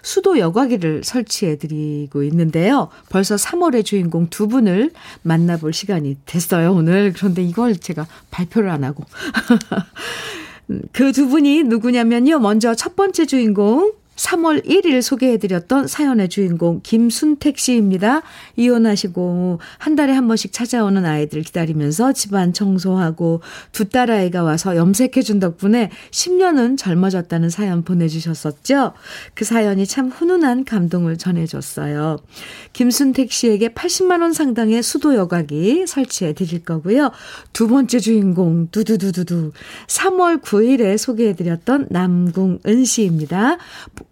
수도 0.00 0.38
여과기를 0.38 1.04
설치해드리고 1.04 2.22
있는데요. 2.22 2.88
벌써 3.10 3.34
3월의 3.34 3.84
주인공 3.84 4.28
두 4.30 4.48
분을 4.48 4.90
만나볼 5.22 5.74
시간이 5.74 6.16
됐어요, 6.24 6.72
오늘. 6.72 7.12
그런데 7.12 7.42
이걸 7.42 7.76
제가 7.76 8.06
발표를 8.30 8.70
안 8.70 8.84
하고. 8.84 9.04
그 10.92 11.12
두 11.12 11.28
분이 11.28 11.64
누구냐면요. 11.64 12.38
먼저 12.40 12.74
첫 12.74 12.96
번째 12.96 13.26
주인공, 13.26 13.92
3월 14.16 14.64
1일 14.66 15.02
소개해드렸던 15.02 15.86
사연의 15.86 16.28
주인공 16.28 16.80
김순택 16.82 17.58
씨입니다. 17.58 18.22
이혼하시고 18.56 19.60
한 19.78 19.94
달에 19.94 20.12
한 20.12 20.26
번씩 20.26 20.52
찾아오는 20.52 21.04
아이들 21.04 21.42
기다리면서 21.42 22.12
집안 22.12 22.52
청소하고 22.52 23.42
두 23.72 23.88
딸아이가 23.88 24.42
와서 24.42 24.76
염색해준 24.76 25.38
덕분에 25.38 25.90
10년은 26.10 26.78
젊어졌다는 26.78 27.50
사연 27.50 27.84
보내주셨었죠. 27.84 28.92
그 29.34 29.44
사연이 29.44 29.86
참 29.86 30.08
훈훈한 30.08 30.64
감동을 30.64 31.18
전해줬어요. 31.18 32.18
김순택 32.72 33.30
씨에게 33.30 33.68
80만원 33.68 34.32
상당의 34.32 34.82
수도 34.82 35.14
여과기 35.14 35.86
설치해 35.86 36.32
드릴 36.32 36.64
거고요. 36.64 37.12
두 37.52 37.68
번째 37.68 37.98
주인공 37.98 38.68
두두두두두 38.70 39.52
3월 39.86 40.40
9일에 40.42 40.96
소개해드렸던 40.96 41.88
남궁은 41.90 42.84
씨입니다. 42.84 43.58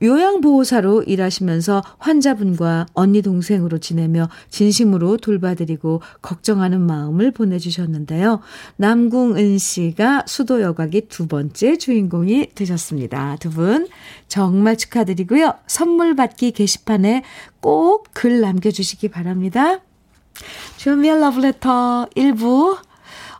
요양보호사로 0.05 1.03
일하시면서 1.05 1.83
환자분과 1.99 2.87
언니 2.95 3.23
동생으로 3.23 3.79
지내며 3.79 4.29
진심으로 4.51 5.17
돌봐드리고 5.17 6.03
걱정하는 6.23 6.81
마음을 6.81 7.31
보내주셨는데요. 7.31 8.41
남궁은 8.77 9.59
씨가 9.59 10.25
수도 10.27 10.61
여각이 10.63 11.09
두 11.09 11.27
번째 11.27 11.77
주인공이 11.79 12.51
되셨습니다. 12.55 13.37
두 13.41 13.51
분 13.51 13.89
정말 14.29 14.77
축하드리고요. 14.77 15.55
선물 15.67 16.15
받기 16.17 16.53
게시판에 16.53 17.23
꼭 17.61 18.05
글 18.15 18.41
남겨주시기 18.41 19.09
바랍니다. 19.09 19.81
주현미의 20.79 21.21
러브레터 21.21 22.09
1부 22.17 22.79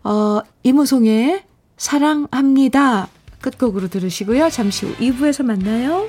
어, 0.05 0.41
이무송의 0.63 1.43
사랑합니다. 1.77 3.09
끝곡으로 3.41 3.89
들으시고요. 3.89 4.51
잠시 4.51 4.87
후 4.87 4.95
2부에서 4.97 5.45
만나요. 5.45 6.09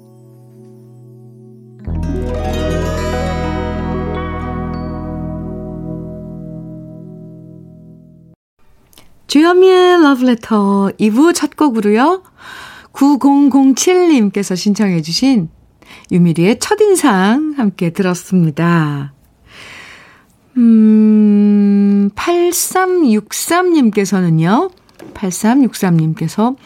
주현미의 9.31 10.03
Letter 10.03 10.91
2부 10.99 11.33
첫 11.33 11.55
곡으로요. 11.55 12.21
9007님께서 12.91 14.57
신청해 14.57 15.01
주신 15.01 15.47
유미리의 16.11 16.59
첫인상 16.59 17.53
함께 17.55 17.91
들었습니다. 17.91 19.13
음, 20.57 22.09
8363님께서는요. 22.13 24.69
8363님께서 25.13 26.57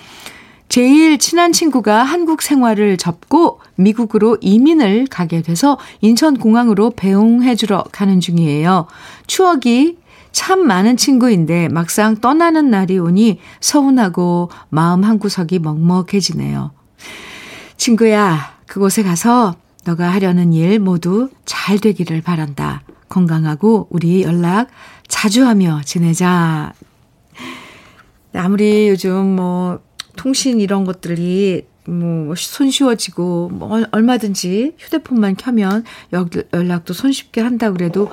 제일 0.67 1.19
친한 1.19 1.51
친구가 1.51 2.01
한국 2.01 2.41
생활을 2.41 2.97
접고 2.97 3.59
미국으로 3.75 4.39
이민을 4.41 5.05
가게 5.11 5.43
돼서 5.43 5.77
인천공항으로 6.01 6.93
배웅해주러 6.95 7.83
가는 7.91 8.19
중이에요. 8.19 8.87
추억이 9.27 9.97
참 10.35 10.67
많은 10.67 10.97
친구인데 10.97 11.69
막상 11.69 12.17
떠나는 12.17 12.69
날이 12.69 12.99
오니 12.99 13.39
서운하고 13.61 14.49
마음 14.67 15.05
한구석이 15.05 15.59
먹먹해지네요. 15.59 16.71
친구야, 17.77 18.57
그곳에 18.67 19.01
가서 19.01 19.55
너가 19.85 20.11
하려는 20.11 20.51
일 20.51 20.79
모두 20.79 21.29
잘 21.45 21.79
되기를 21.79 22.21
바란다. 22.21 22.83
건강하고 23.07 23.87
우리 23.89 24.23
연락 24.23 24.67
자주 25.07 25.45
하며 25.45 25.79
지내자. 25.85 26.73
아무리 28.33 28.89
요즘 28.89 29.37
뭐 29.37 29.79
통신 30.17 30.59
이런 30.59 30.83
것들이 30.83 31.65
뭐 31.85 32.35
손쉬워지고 32.35 33.51
뭐 33.53 33.85
얼마든지 33.89 34.75
휴대폰만 34.79 35.37
켜면 35.37 35.85
연락도 36.11 36.93
손쉽게 36.93 37.39
한다 37.39 37.71
그래도 37.71 38.09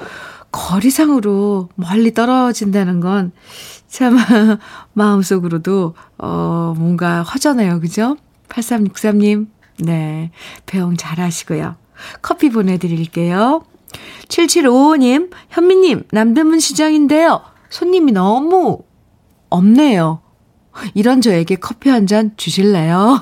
거리상으로 0.53 1.71
멀리 1.77 2.15
떨어진다는 2.15 3.01
건 3.01 3.33
참 3.93 4.17
마음속으로도 4.95 5.95
어 6.17 6.75
뭔가 6.79 7.23
허전해요. 7.23 7.79
그죠? 7.81 8.17
8363님. 8.49 9.49
네. 9.81 10.31
배웅 10.65 10.97
잘 10.97 11.21
하시고요. 11.21 11.77
커피 12.23 12.49
보내 12.49 12.79
드릴게요. 12.79 13.65
7755님, 14.29 15.31
현미 15.51 15.77
님, 15.77 16.05
남대문 16.11 16.59
시장인데요. 16.59 17.43
손님이 17.69 18.13
너무 18.13 18.79
없네요. 19.51 20.23
이런 20.95 21.21
저에게 21.21 21.57
커피 21.57 21.91
한 21.91 22.07
잔 22.07 22.33
주실래요? 22.39 23.21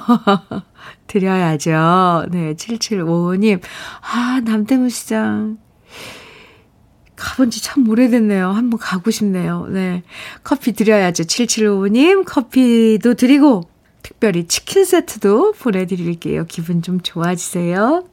드려야죠. 1.08 2.26
네, 2.30 2.54
7755님. 2.54 3.60
아, 4.02 4.40
남대문 4.44 4.88
시장. 4.88 5.58
가본 7.20 7.50
지 7.50 7.62
참 7.62 7.88
오래됐네요. 7.88 8.48
한번 8.48 8.80
가고 8.80 9.10
싶네요. 9.10 9.66
네. 9.68 10.02
커피 10.42 10.72
드려야죠. 10.72 11.24
7755님, 11.24 12.24
커피도 12.24 13.14
드리고, 13.14 13.68
특별히 14.02 14.46
치킨 14.48 14.84
세트도 14.84 15.52
보내드릴게요. 15.52 16.46
기분 16.48 16.82
좀 16.82 17.00
좋아지세요. 17.00 18.04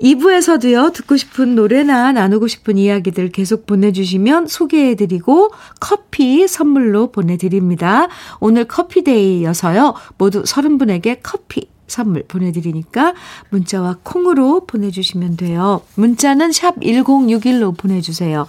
2부에서도요, 0.00 0.92
듣고 0.92 1.16
싶은 1.16 1.54
노래나 1.54 2.12
나누고 2.12 2.48
싶은 2.48 2.76
이야기들 2.78 3.30
계속 3.30 3.66
보내주시면 3.66 4.48
소개해드리고 4.48 5.50
커피 5.80 6.48
선물로 6.48 7.12
보내드립니다. 7.12 8.08
오늘 8.40 8.64
커피데이여서요, 8.64 9.94
모두 10.18 10.42
30분에게 10.42 11.20
커피 11.22 11.68
선물 11.86 12.24
보내드리니까 12.26 13.14
문자와 13.50 13.98
콩으로 14.02 14.66
보내주시면 14.66 15.36
돼요. 15.36 15.82
문자는 15.96 16.52
샵 16.52 16.80
1061로 16.80 17.76
보내주세요. 17.76 18.46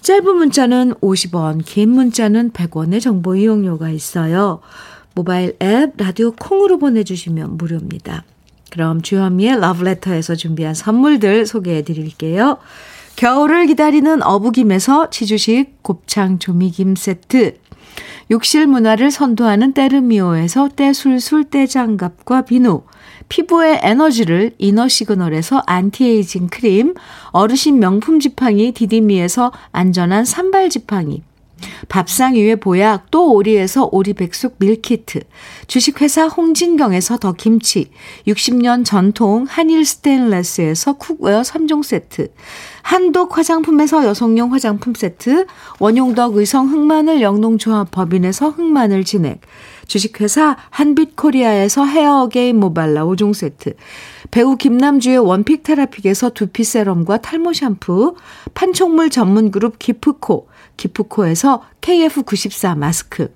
짧은 0.00 0.36
문자는 0.36 0.94
50원, 0.94 1.64
긴 1.64 1.90
문자는 1.90 2.52
100원의 2.52 3.00
정보 3.00 3.36
이용료가 3.36 3.90
있어요. 3.90 4.60
모바일 5.14 5.56
앱 5.60 5.94
라디오 5.96 6.32
콩으로 6.32 6.78
보내주시면 6.78 7.56
무료입니다. 7.56 8.24
그럼 8.70 9.02
주현미의 9.02 9.60
러브레터에서 9.60 10.34
준비한 10.34 10.74
선물들 10.74 11.46
소개해 11.46 11.82
드릴게요. 11.82 12.58
겨울을 13.16 13.66
기다리는 13.66 14.22
어부김에서 14.22 15.10
치주식 15.10 15.82
곱창 15.82 16.38
조미김 16.38 16.94
세트 16.94 17.56
욕실 18.30 18.66
문화를 18.66 19.10
선도하는 19.10 19.72
때르미오에서 19.72 20.68
때술술 20.76 21.44
때장갑과 21.44 22.42
비누 22.42 22.82
피부의 23.30 23.80
에너지를 23.82 24.52
이너 24.58 24.88
시그널에서 24.88 25.62
안티에이징 25.66 26.48
크림, 26.48 26.94
어르신 27.30 27.78
명품 27.78 28.20
지팡이 28.20 28.72
디디미에서 28.72 29.52
안전한 29.72 30.24
삼발 30.24 30.68
지팡이, 30.70 31.22
밥상 31.88 32.34
위에 32.34 32.56
보약 32.56 33.10
또 33.10 33.32
오리에서 33.32 33.88
오리백숙 33.90 34.56
meal 34.58 34.89
kit, 34.89 35.20
주식회사 35.66 36.26
홍진경에서 36.26 37.18
더 37.18 37.32
김치, 37.32 37.90
60년 38.26 38.84
전통 38.84 39.46
한일 39.48 39.84
스테인레스에서 39.84 40.94
cookware 40.94 41.42
3종 41.42 41.82
세트, 41.82 42.32
한독 42.82 43.36
화장품에서 43.36 44.04
여성용 44.04 44.52
화장품 44.52 44.94
세트, 44.94 45.46
원용덕 45.78 46.36
의성 46.36 46.68
흑마늘 46.68 47.20
영농조합 47.20 47.90
법인에서 47.90 48.50
흑마늘 48.50 49.04
진액, 49.04 49.40
주식회사 49.86 50.56
한빛코리아에서 50.70 51.84
헤어게임 51.86 52.60
모발라 52.60 53.04
5종 53.06 53.34
세트, 53.34 53.74
배우 54.30 54.56
김남주의 54.56 55.18
원픽 55.18 55.62
테라픽에서 55.62 56.30
두피 56.30 56.64
세럼과 56.64 57.18
탈모 57.18 57.52
샴푸, 57.54 58.14
판촉물 58.54 59.10
전문 59.10 59.50
그룹 59.50 59.78
기프코, 59.78 60.48
기프코에서 60.78 61.62
KF94 61.82 62.78
마스크, 62.78 63.34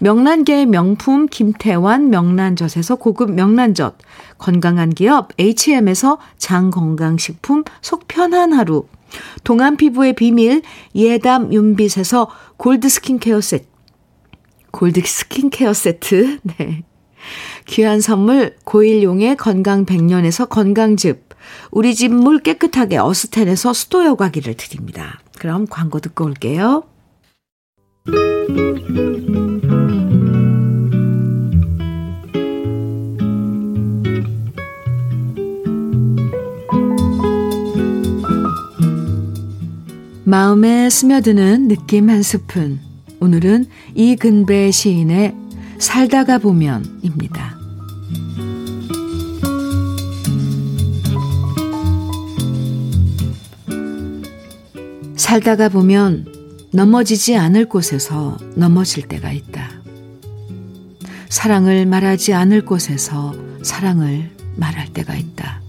명란계의 0.00 0.66
명품 0.66 1.26
김태환 1.26 2.10
명란젓에서 2.10 2.96
고급 2.96 3.30
명란젓, 3.30 3.98
건강한 4.38 4.90
기업 4.90 5.28
H&M에서 5.38 6.18
장건강식품 6.38 7.62
속 7.82 8.08
편한 8.08 8.52
하루, 8.52 8.86
동안 9.44 9.76
피부의 9.76 10.14
비밀 10.14 10.62
예담 10.94 11.52
윤빛에서 11.52 12.28
골드 12.56 12.88
스킨케어 12.88 13.40
세트, 13.40 13.66
골드 14.72 15.02
스킨케어 15.04 15.72
세트, 15.72 16.40
네. 16.58 16.84
귀한 17.66 18.00
선물 18.00 18.56
고일용의 18.64 19.36
건강 19.36 19.84
100년에서 19.84 20.48
건강즙, 20.48 21.28
우리 21.70 21.94
집 21.94 22.10
물 22.10 22.38
깨끗하게 22.38 22.96
어스텐에서 22.98 23.74
수도 23.74 24.04
여과기를 24.04 24.54
드립니다. 24.54 25.20
그럼 25.40 25.66
광고 25.66 26.00
듣고 26.00 26.26
올게요. 26.26 26.82
마음에 40.24 40.90
스며드는 40.90 41.68
느낌 41.68 42.10
한 42.10 42.22
스푼. 42.22 42.78
오늘은 43.20 43.64
이근배 43.94 44.70
시인의 44.70 45.34
살다가 45.78 46.36
보면입니다. 46.36 47.59
살다가 55.20 55.68
보면 55.68 56.32
넘어지지 56.72 57.36
않을 57.36 57.66
곳에서 57.66 58.38
넘어질 58.54 59.06
때가 59.06 59.30
있다. 59.30 59.68
사랑을 61.28 61.84
말하지 61.84 62.32
않을 62.32 62.64
곳에서 62.64 63.34
사랑을 63.62 64.30
말할 64.56 64.94
때가 64.94 65.14
있다. 65.14 65.60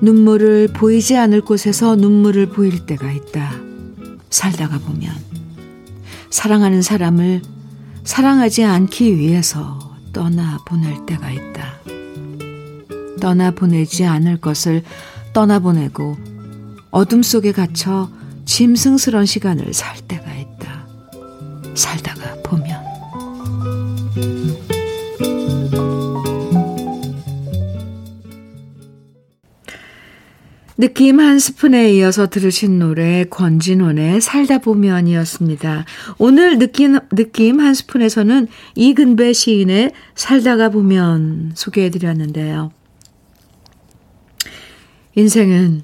눈물을 0.00 0.72
보이지 0.74 1.16
않을 1.16 1.42
곳에서 1.42 1.94
눈물을 1.94 2.46
보일 2.46 2.84
때가 2.84 3.12
있다. 3.12 3.52
살다가 4.28 4.80
보면 4.80 5.14
사랑하는 6.30 6.82
사람을 6.82 7.42
사랑하지 8.02 8.64
않기 8.64 9.16
위해서 9.16 9.78
떠나 10.12 10.58
보낼 10.66 11.06
때가 11.06 11.30
있다. 11.30 11.76
떠나 13.20 13.52
보내지 13.52 14.04
않을 14.04 14.38
것을 14.38 14.82
떠나 15.32 15.60
보내고 15.60 16.29
어둠 16.90 17.22
속에 17.22 17.52
갇혀 17.52 18.10
짐승스런 18.44 19.26
시간을 19.26 19.72
살 19.72 19.96
때가 20.08 20.32
있다. 20.34 20.86
살다가 21.74 22.34
보면. 22.42 22.80
느낌 30.76 31.20
한 31.20 31.38
스푼에 31.38 31.92
이어서 31.92 32.26
들으신 32.26 32.78
노래 32.78 33.24
권진원의 33.24 34.22
살다 34.22 34.58
보면이었습니다. 34.58 35.84
오늘 36.16 36.58
느낌, 36.58 36.98
느낌 37.10 37.60
한 37.60 37.74
스푼에서는 37.74 38.48
이근배 38.76 39.34
시인의 39.34 39.92
살다가 40.14 40.70
보면 40.70 41.52
소개해드렸는데요. 41.54 42.72
인생은 45.16 45.82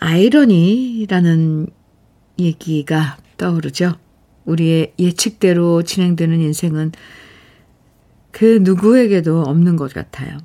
아이러니라는 0.00 1.68
얘기가 2.38 3.18
떠오르죠. 3.36 3.94
우리의 4.46 4.94
예측대로 4.98 5.82
진행되는 5.82 6.40
인생은 6.40 6.92
그 8.30 8.60
누구에게도 8.62 9.42
없는 9.42 9.76
것 9.76 9.92
같아요. 9.92 10.38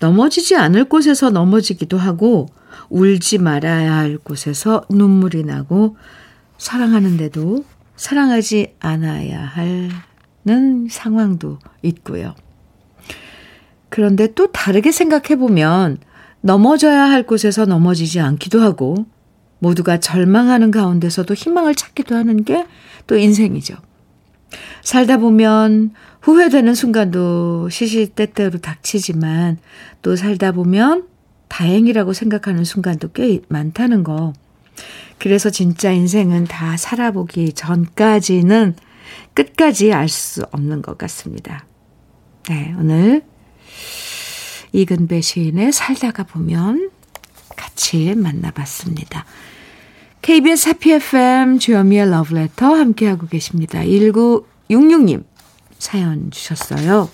넘어지지 0.00 0.56
않을 0.56 0.84
곳에서 0.84 1.30
넘어지기도 1.30 1.98
하고, 1.98 2.46
울지 2.90 3.38
말아야 3.38 3.94
할 3.94 4.18
곳에서 4.18 4.84
눈물이 4.88 5.44
나고, 5.44 5.96
사랑하는데도 6.58 7.64
사랑하지 7.96 8.74
않아야 8.80 9.44
하는 9.44 10.88
상황도 10.90 11.58
있고요. 11.82 12.34
그런데 13.88 14.32
또 14.34 14.50
다르게 14.50 14.90
생각해보면, 14.90 15.98
넘어져야 16.42 17.04
할 17.04 17.24
곳에서 17.24 17.64
넘어지지 17.64 18.20
않기도 18.20 18.60
하고 18.60 19.06
모두가 19.58 19.98
절망하는 20.00 20.70
가운데서도 20.70 21.34
희망을 21.34 21.74
찾기도 21.74 22.14
하는 22.14 22.44
게 22.44 22.66
또 23.06 23.16
인생이죠. 23.16 23.74
살다 24.82 25.18
보면 25.18 25.92
후회되는 26.20 26.74
순간도 26.74 27.68
시시때때로 27.70 28.58
닥치지만 28.58 29.58
또 30.02 30.16
살다 30.16 30.52
보면 30.52 31.08
다행이라고 31.48 32.12
생각하는 32.12 32.64
순간도 32.64 33.12
꽤 33.12 33.40
많다는 33.48 34.04
거. 34.04 34.32
그래서 35.18 35.50
진짜 35.50 35.90
인생은 35.90 36.44
다 36.44 36.76
살아보기 36.76 37.52
전까지는 37.52 38.74
끝까지 39.34 39.92
알 39.92 40.08
수 40.08 40.44
없는 40.50 40.82
것 40.82 40.98
같습니다. 40.98 41.66
네, 42.48 42.74
오늘 42.78 43.22
이근배 44.72 45.20
시인의 45.20 45.72
살다가 45.72 46.22
보면 46.24 46.90
같이 47.56 48.14
만나봤습니다. 48.14 49.24
KBS 50.22 50.70
해피 50.70 50.92
FM 50.92 51.58
주여미의 51.58 52.10
러브레터 52.10 52.74
함께하고 52.74 53.26
계십니다. 53.26 53.80
1966님 53.80 55.24
사연 55.78 56.30
주셨어요. 56.30 57.10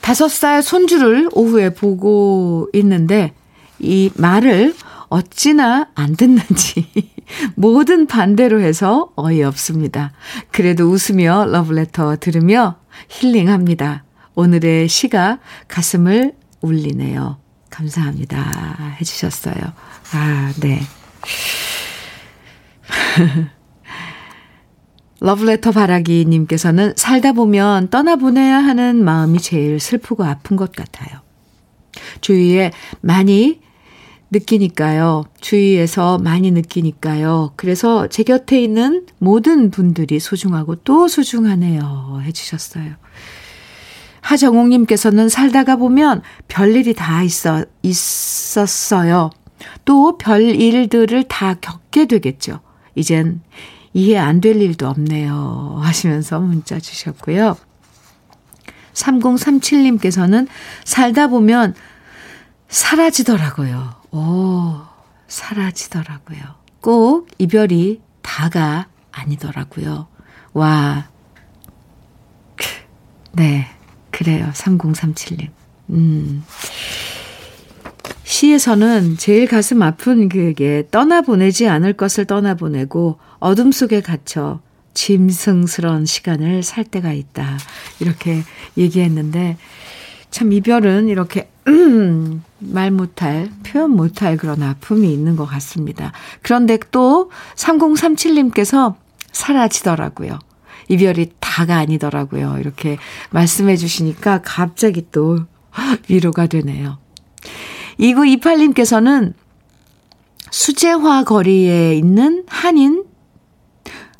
다섯 0.00 0.28
살 0.28 0.62
손주를 0.62 1.28
오후에 1.32 1.74
보고 1.74 2.68
있는데 2.72 3.32
이 3.78 4.10
말을 4.16 4.74
어찌나 5.08 5.88
안 5.94 6.16
듣는지 6.16 6.86
모든 7.54 8.06
반대로 8.06 8.60
해서 8.60 9.12
어이없습니다. 9.16 10.12
그래도 10.50 10.86
웃으며 10.90 11.46
러브레터 11.46 12.16
들으며 12.16 12.76
힐링합니다. 13.08 14.04
오늘의 14.34 14.88
시가 14.88 15.38
가슴을 15.68 16.34
울리네요. 16.60 17.38
감사합니다. 17.70 18.96
해주셨어요. 19.00 19.54
아, 20.12 20.52
네. 20.60 20.80
러브레터 25.20 25.72
바라기님께서는 25.72 26.94
살다 26.96 27.32
보면 27.32 27.90
떠나보내야 27.90 28.58
하는 28.58 29.04
마음이 29.04 29.38
제일 29.38 29.78
슬프고 29.78 30.24
아픈 30.24 30.56
것 30.56 30.72
같아요. 30.72 31.20
주위에 32.20 32.72
많이 33.00 33.60
느끼니까요. 34.30 35.24
주위에서 35.40 36.18
많이 36.18 36.50
느끼니까요. 36.52 37.52
그래서 37.56 38.06
제 38.08 38.22
곁에 38.22 38.62
있는 38.62 39.06
모든 39.18 39.70
분들이 39.70 40.20
소중하고 40.20 40.76
또 40.76 41.08
소중하네요. 41.08 42.20
해주셨어요. 42.22 42.94
하정옥님께서는 44.20 45.28
살다가 45.28 45.76
보면 45.76 46.22
별일이 46.48 46.94
다 46.94 47.22
있어, 47.22 47.64
있었어요. 47.82 49.30
또 49.84 50.16
별일들을 50.18 51.24
다 51.24 51.54
겪게 51.54 52.06
되겠죠. 52.06 52.60
이젠 52.94 53.40
이해 53.92 54.18
안 54.18 54.40
될 54.40 54.60
일도 54.60 54.88
없네요. 54.88 55.78
하시면서 55.82 56.40
문자 56.40 56.78
주셨고요. 56.78 57.56
3037님께서는 58.94 60.46
살다 60.84 61.28
보면 61.28 61.74
사라지더라고요. 62.68 63.94
오, 64.12 64.76
사라지더라고요. 65.28 66.40
꼭 66.80 67.28
이별이 67.38 68.00
다가 68.22 68.86
아니더라고요. 69.12 70.06
와. 70.52 71.08
네, 73.32 73.66
그래요. 74.20 74.50
3037님. 74.52 75.48
음. 75.90 76.44
시에서는 78.22 79.16
제일 79.16 79.48
가슴 79.48 79.80
아픈 79.80 80.28
그게 80.28 80.86
떠나보내지 80.90 81.68
않을 81.68 81.94
것을 81.94 82.26
떠나보내고 82.26 83.18
어둠 83.38 83.72
속에 83.72 84.02
갇혀 84.02 84.60
짐승스러운 84.92 86.04
시간을 86.04 86.62
살 86.62 86.84
때가 86.84 87.14
있다. 87.14 87.56
이렇게 87.98 88.42
얘기했는데 88.76 89.56
참 90.30 90.52
이별은 90.52 91.08
이렇게 91.08 91.50
음, 91.66 92.44
말 92.60 92.90
못할, 92.90 93.50
표현 93.64 93.92
못할 93.92 94.36
그런 94.36 94.62
아픔이 94.62 95.10
있는 95.10 95.34
것 95.34 95.46
같습니다. 95.46 96.12
그런데 96.42 96.78
또 96.90 97.30
3037님께서 97.56 98.96
사라지더라고요. 99.32 100.38
이별이 100.90 101.30
다가 101.38 101.76
아니더라고요. 101.76 102.56
이렇게 102.58 102.98
말씀해 103.30 103.76
주시니까 103.76 104.42
갑자기 104.42 105.06
또 105.12 105.38
위로가 106.10 106.48
되네요. 106.48 106.98
2928님께서는 108.00 109.34
수제화 110.50 111.22
거리에 111.24 111.94
있는 111.94 112.44
한인 112.48 113.04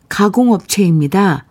가공업체입니다. 0.09 1.46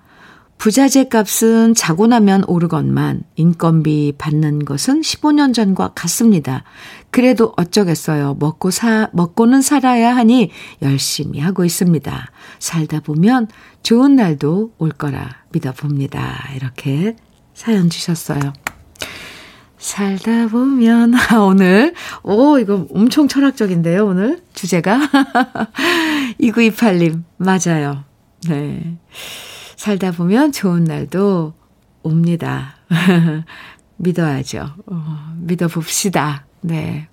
부자재 0.58 1.10
값은 1.10 1.74
자고 1.74 2.08
나면 2.08 2.44
오르건만 2.48 3.24
인건비 3.36 4.14
받는 4.18 4.66
것은 4.66 5.02
15년 5.02 5.54
전과 5.54 5.90
같습니다. 5.96 6.64
그래도 7.12 7.54
어쩌겠어요. 7.58 8.36
먹고 8.40 8.72
사, 8.72 9.10
먹고는 9.14 9.62
살아야 9.62 10.16
하니 10.16 10.52
열심히 10.82 11.40
하고 11.40 11.66
있습니다. 11.66 12.32
살다 12.60 13.00
보면 13.00 13.48
좋은 13.84 14.16
날도 14.16 14.74
올 14.78 14.90
거라 14.92 15.44
믿어봅니다. 15.52 16.50
이렇게 16.56 17.16
사연 17.54 17.90
주셨어요. 17.90 18.54
살다 19.80 20.48
보면, 20.48 21.16
아, 21.32 21.38
오늘, 21.38 21.94
오, 22.22 22.60
이거 22.60 22.86
엄청 22.94 23.28
철학적인데요, 23.28 24.06
오늘 24.06 24.42
주제가. 24.54 25.00
2928님, 26.40 27.24
맞아요. 27.38 28.04
네. 28.48 28.98
살다 29.78 30.12
보면 30.12 30.52
좋은 30.52 30.84
날도 30.84 31.54
옵니다. 32.04 32.76
믿어야죠. 33.98 34.76
어, 34.88 35.34
믿어봅시다. 35.38 36.46
네. 36.62 37.08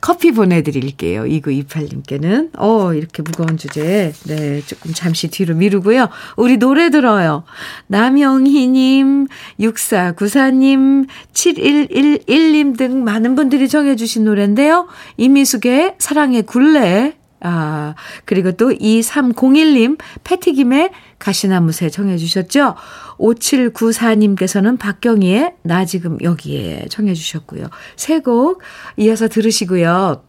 커피 0.00 0.32
보내드릴게요. 0.32 1.24
2928님께는. 1.24 2.50
어, 2.58 2.94
이렇게 2.94 3.22
무거운 3.22 3.56
주제. 3.56 4.12
네, 4.26 4.62
조금 4.62 4.92
잠시 4.94 5.28
뒤로 5.28 5.54
미루고요. 5.54 6.08
우리 6.36 6.56
노래 6.56 6.90
들어요. 6.90 7.44
남영희님, 7.88 9.26
6494님, 9.60 11.06
7111님 11.32 12.76
등 12.78 13.04
많은 13.04 13.34
분들이 13.34 13.68
정해주신 13.68 14.24
노래인데요. 14.24 14.86
이미숙의 15.18 15.96
사랑의 15.98 16.42
굴레 16.42 17.16
아, 17.48 17.94
그리고 18.24 18.50
또 18.50 18.70
2301님, 18.70 19.98
패티김의 20.24 20.90
가시나무새 21.20 21.90
청해주셨죠? 21.90 22.74
5794님께서는 23.18 24.78
박경희의 24.80 25.54
나 25.62 25.84
지금 25.84 26.18
여기에 26.22 26.86
청해주셨고요. 26.90 27.68
세 27.94 28.18
곡 28.18 28.62
이어서 28.96 29.28
들으시고요. 29.28 30.24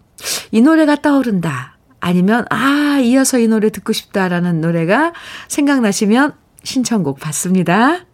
이 0.51 0.61
노래가 0.61 0.97
떠오른다. 0.97 1.77
아니면, 1.99 2.45
아, 2.51 2.99
이어서 3.01 3.39
이 3.39 3.47
노래 3.47 3.71
듣고 3.71 3.93
싶다라는 3.93 4.61
노래가 4.61 5.13
생각나시면 5.47 6.33
신청곡 6.61 7.19
받습니다. 7.19 8.05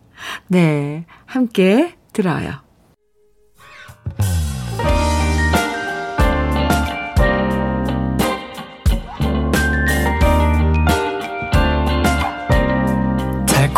네, 0.48 1.06
함께 1.26 1.96
들어요. 2.14 2.63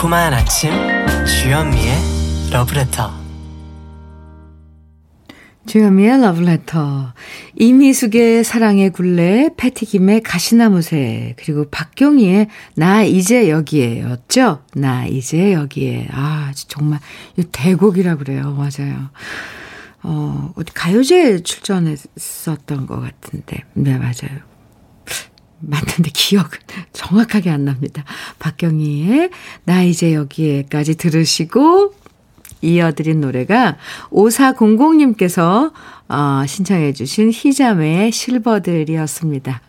달콤한 0.05 0.33
아침 0.35 0.71
주현미의 1.25 1.95
러브레터. 2.51 3.11
주현미의 5.65 6.21
러브레터. 6.21 7.13
이미숙의 7.55 8.43
사랑의 8.43 8.91
굴레 8.91 9.51
패티김의 9.57 10.21
가시나무새 10.21 11.35
그리고 11.39 11.67
박경희의 11.71 12.49
나 12.75 13.03
이제 13.03 13.49
여기에였죠? 13.49 14.61
나 14.75 15.07
이제 15.07 15.53
여기에. 15.53 16.09
아 16.11 16.51
정말 16.55 16.99
이 17.37 17.43
대곡이라 17.43 18.17
그래요. 18.17 18.53
맞아요. 18.53 19.09
어 20.03 20.53
어디 20.55 20.71
가요제 20.71 21.41
출전했었던 21.41 22.85
것 22.85 23.01
같은데. 23.01 23.63
네 23.73 23.97
맞아요 23.97 24.54
맞는데 25.59 26.11
기억은 26.13 26.49
정확하게 26.93 27.49
안 27.49 27.65
납니다. 27.65 28.03
박경희의 28.39 29.29
나 29.63 29.83
이제 29.83 30.13
여기에까지 30.13 30.95
들으시고 30.95 31.93
이어드린 32.61 33.21
노래가 33.21 33.77
5400님께서 34.09 35.71
어, 36.07 36.43
신청해 36.45 36.93
주신 36.93 37.31
희자매의 37.33 38.11
실버들이었습니다. 38.11 39.61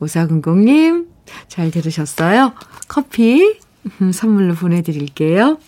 5400님 0.00 1.06
잘 1.48 1.70
들으셨어요? 1.70 2.52
커피 2.88 3.58
선물로 4.12 4.54
보내드릴게요. 4.54 5.58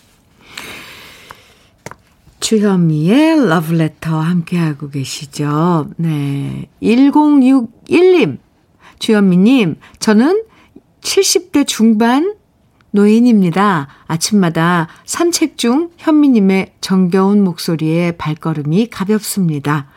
주현미의 2.39 3.47
러브레터 3.47 4.19
함께하고 4.19 4.89
계시죠? 4.89 5.89
네. 5.97 6.67
1061님. 6.81 8.37
주현미님, 8.99 9.77
저는 9.99 10.43
70대 11.01 11.65
중반 11.65 12.35
노인입니다. 12.91 13.87
아침마다 14.07 14.87
산책 15.05 15.57
중 15.57 15.91
현미님의 15.97 16.73
정겨운 16.81 17.43
목소리에 17.43 18.13
발걸음이 18.13 18.87
가볍습니다. 18.87 19.87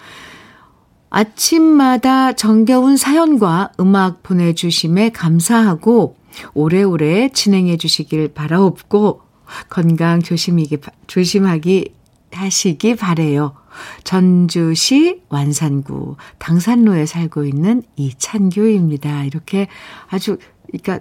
아침마다 1.10 2.32
정겨운 2.32 2.96
사연과 2.96 3.72
음악 3.80 4.22
보내주심에 4.22 5.10
감사하고 5.10 6.16
오래오래 6.54 7.30
진행해 7.30 7.76
주시길 7.76 8.28
바라옵고 8.28 9.20
건강 9.68 10.22
조심하기, 10.22 10.78
조심하기 11.06 11.92
하시기 12.32 12.96
바래요. 12.96 13.61
전주시 14.04 15.22
완산구 15.28 16.16
당산로에 16.38 17.06
살고 17.06 17.44
있는 17.44 17.82
이찬규입니다. 17.96 19.24
이렇게 19.24 19.68
아주 20.08 20.38
그러니까 20.66 21.00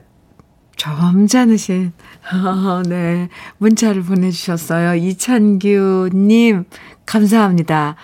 점잖으신 0.78 1.94
어, 2.34 2.82
네 2.88 3.30
문자를 3.58 4.04
보내주셨어요. 4.04 4.96
이찬규님 4.96 6.66
감사합니다. 7.06 7.96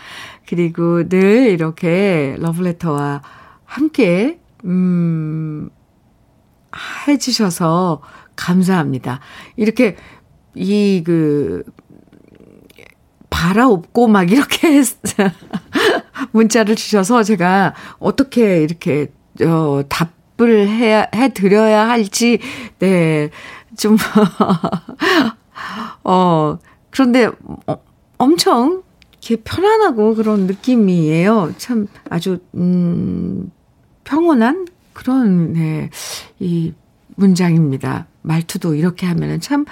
그리고 0.48 1.08
늘 1.10 1.50
이렇게 1.50 2.36
러브레터와 2.40 3.22
함께 3.66 4.40
음 4.66 5.70
해주셔서 7.08 8.02
감사합니다. 8.36 9.20
이렇게 9.56 9.96
이 10.56 11.02
그 11.06 11.64
바라옵고 13.38 14.08
막 14.08 14.32
이렇게 14.32 14.82
문자를 16.34 16.76
주셔서 16.76 17.22
제가 17.22 17.76
어떻게 18.00 18.64
이렇게 18.64 19.12
어 19.42 19.84
답을 19.88 20.68
해 20.68 21.08
드려야 21.36 21.88
할지 21.88 22.40
네. 22.80 23.30
좀 23.78 23.96
어, 26.04 26.58
그런데 26.90 27.30
어, 27.68 27.78
엄청 28.18 28.82
이렇게 29.12 29.36
편안하고 29.44 30.16
그런 30.16 30.48
느낌이에요. 30.48 31.54
참 31.58 31.88
아주 32.10 32.40
음 32.56 33.52
평온한 34.04 34.68
그런 34.94 35.54
네. 35.54 35.92
이 36.40 36.74
문장입니다. 37.16 38.08
말투도 38.24 38.74
이렇게 38.74 39.06
하면은 39.06 39.40
참 39.40 39.66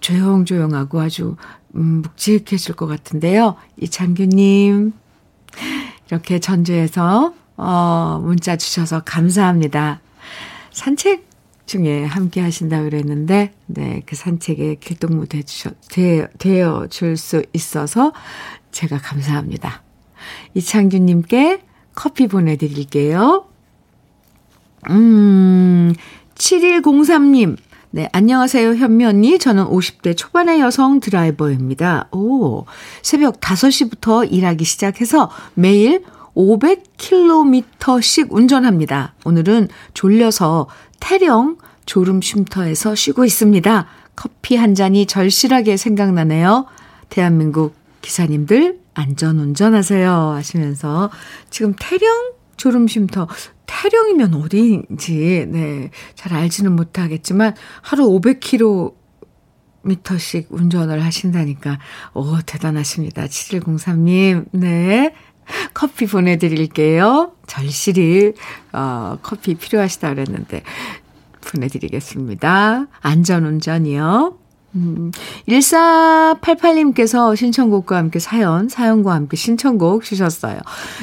조용조용하고 0.00 1.00
아주 1.00 1.36
음, 1.76 2.02
묵직해질 2.02 2.74
것 2.76 2.86
같은데요. 2.86 3.56
이창규님, 3.76 4.92
이렇게 6.08 6.38
전주에서, 6.38 7.34
어, 7.56 8.20
문자 8.24 8.56
주셔서 8.56 9.02
감사합니다. 9.04 10.00
산책 10.72 11.26
중에 11.66 12.04
함께 12.04 12.40
하신다고 12.40 12.84
그랬는데, 12.84 13.52
네, 13.66 14.02
그 14.06 14.16
산책에 14.16 14.76
길동무 14.76 15.26
되주셔, 15.26 15.70
되, 15.90 16.26
되어 16.38 16.86
줄 16.88 17.16
수 17.16 17.44
있어서 17.52 18.12
제가 18.72 18.98
감사합니다. 18.98 19.82
이창규님께 20.54 21.62
커피 21.94 22.26
보내드릴게요. 22.28 23.46
음, 24.90 25.92
7103님. 26.36 27.56
네, 27.90 28.06
안녕하세요, 28.12 28.74
현미 28.74 29.06
언니. 29.06 29.38
저는 29.38 29.64
50대 29.64 30.14
초반의 30.14 30.60
여성 30.60 31.00
드라이버입니다. 31.00 32.08
오, 32.12 32.66
새벽 33.00 33.40
5시부터 33.40 34.30
일하기 34.30 34.62
시작해서 34.64 35.30
매일 35.54 36.04
500km씩 36.36 38.26
운전합니다. 38.30 39.14
오늘은 39.24 39.68
졸려서 39.94 40.68
태령 41.00 41.56
졸음 41.86 42.20
쉼터에서 42.20 42.94
쉬고 42.94 43.24
있습니다. 43.24 43.86
커피 44.14 44.56
한 44.56 44.74
잔이 44.74 45.06
절실하게 45.06 45.78
생각나네요. 45.78 46.66
대한민국 47.08 47.74
기사님들 48.02 48.80
안전 48.92 49.38
운전하세요 49.38 50.12
하시면서 50.12 51.10
지금 51.48 51.74
태령 51.78 52.32
졸음 52.58 52.86
쉼터 52.86 53.26
태령이면 53.66 54.34
어디인지 54.34 55.46
네, 55.48 55.90
잘 56.14 56.34
알지는 56.34 56.76
못하겠지만 56.76 57.54
하루 57.80 58.06
500km 58.08 58.98
미터씩 59.82 60.48
운전을 60.50 61.02
하신다니까 61.02 61.78
오 62.12 62.40
대단하십니다. 62.44 63.24
7103님. 63.24 64.46
네. 64.52 65.14
커피 65.72 66.06
보내드릴게요. 66.06 67.32
절실히, 67.46 68.34
어, 68.72 69.18
커피 69.22 69.54
필요하시다 69.54 70.10
그랬는데, 70.10 70.62
보내드리겠습니다. 71.40 72.86
안전운전이요. 73.00 74.38
음, 74.78 75.12
1488님께서 75.48 77.34
신청곡과 77.34 77.96
함께 77.96 78.18
사연, 78.18 78.68
사연과 78.68 79.12
함께 79.14 79.36
신청곡 79.36 80.04
주셨어요. 80.04 80.58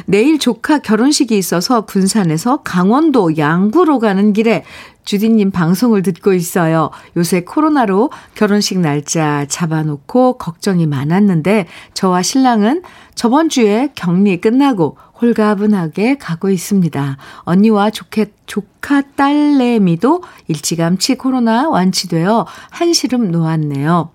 내일 0.05 0.39
조카 0.39 0.79
결혼식이 0.79 1.37
있어서 1.37 1.81
군산에서 1.81 2.61
강원도 2.63 3.37
양구로 3.37 3.99
가는 3.99 4.33
길에 4.33 4.63
주디님 5.05 5.51
방송을 5.51 6.01
듣고 6.01 6.33
있어요. 6.33 6.89
요새 7.15 7.41
코로나로 7.41 8.11
결혼식 8.33 8.79
날짜 8.79 9.45
잡아놓고 9.47 10.37
걱정이 10.37 10.87
많았는데 10.87 11.67
저와 11.93 12.21
신랑은 12.21 12.81
저번 13.13 13.49
주에 13.49 13.91
격리 13.95 14.41
끝나고 14.41 14.97
홀가분하게 15.21 16.17
가고 16.17 16.49
있습니다. 16.49 17.17
언니와 17.43 17.91
조카, 17.91 18.25
조카 18.45 19.01
딸내미도 19.15 20.23
일찌감치 20.47 21.15
코로나 21.15 21.69
완치되어 21.69 22.45
한시름 22.71 23.31
놓았네요. 23.31 24.09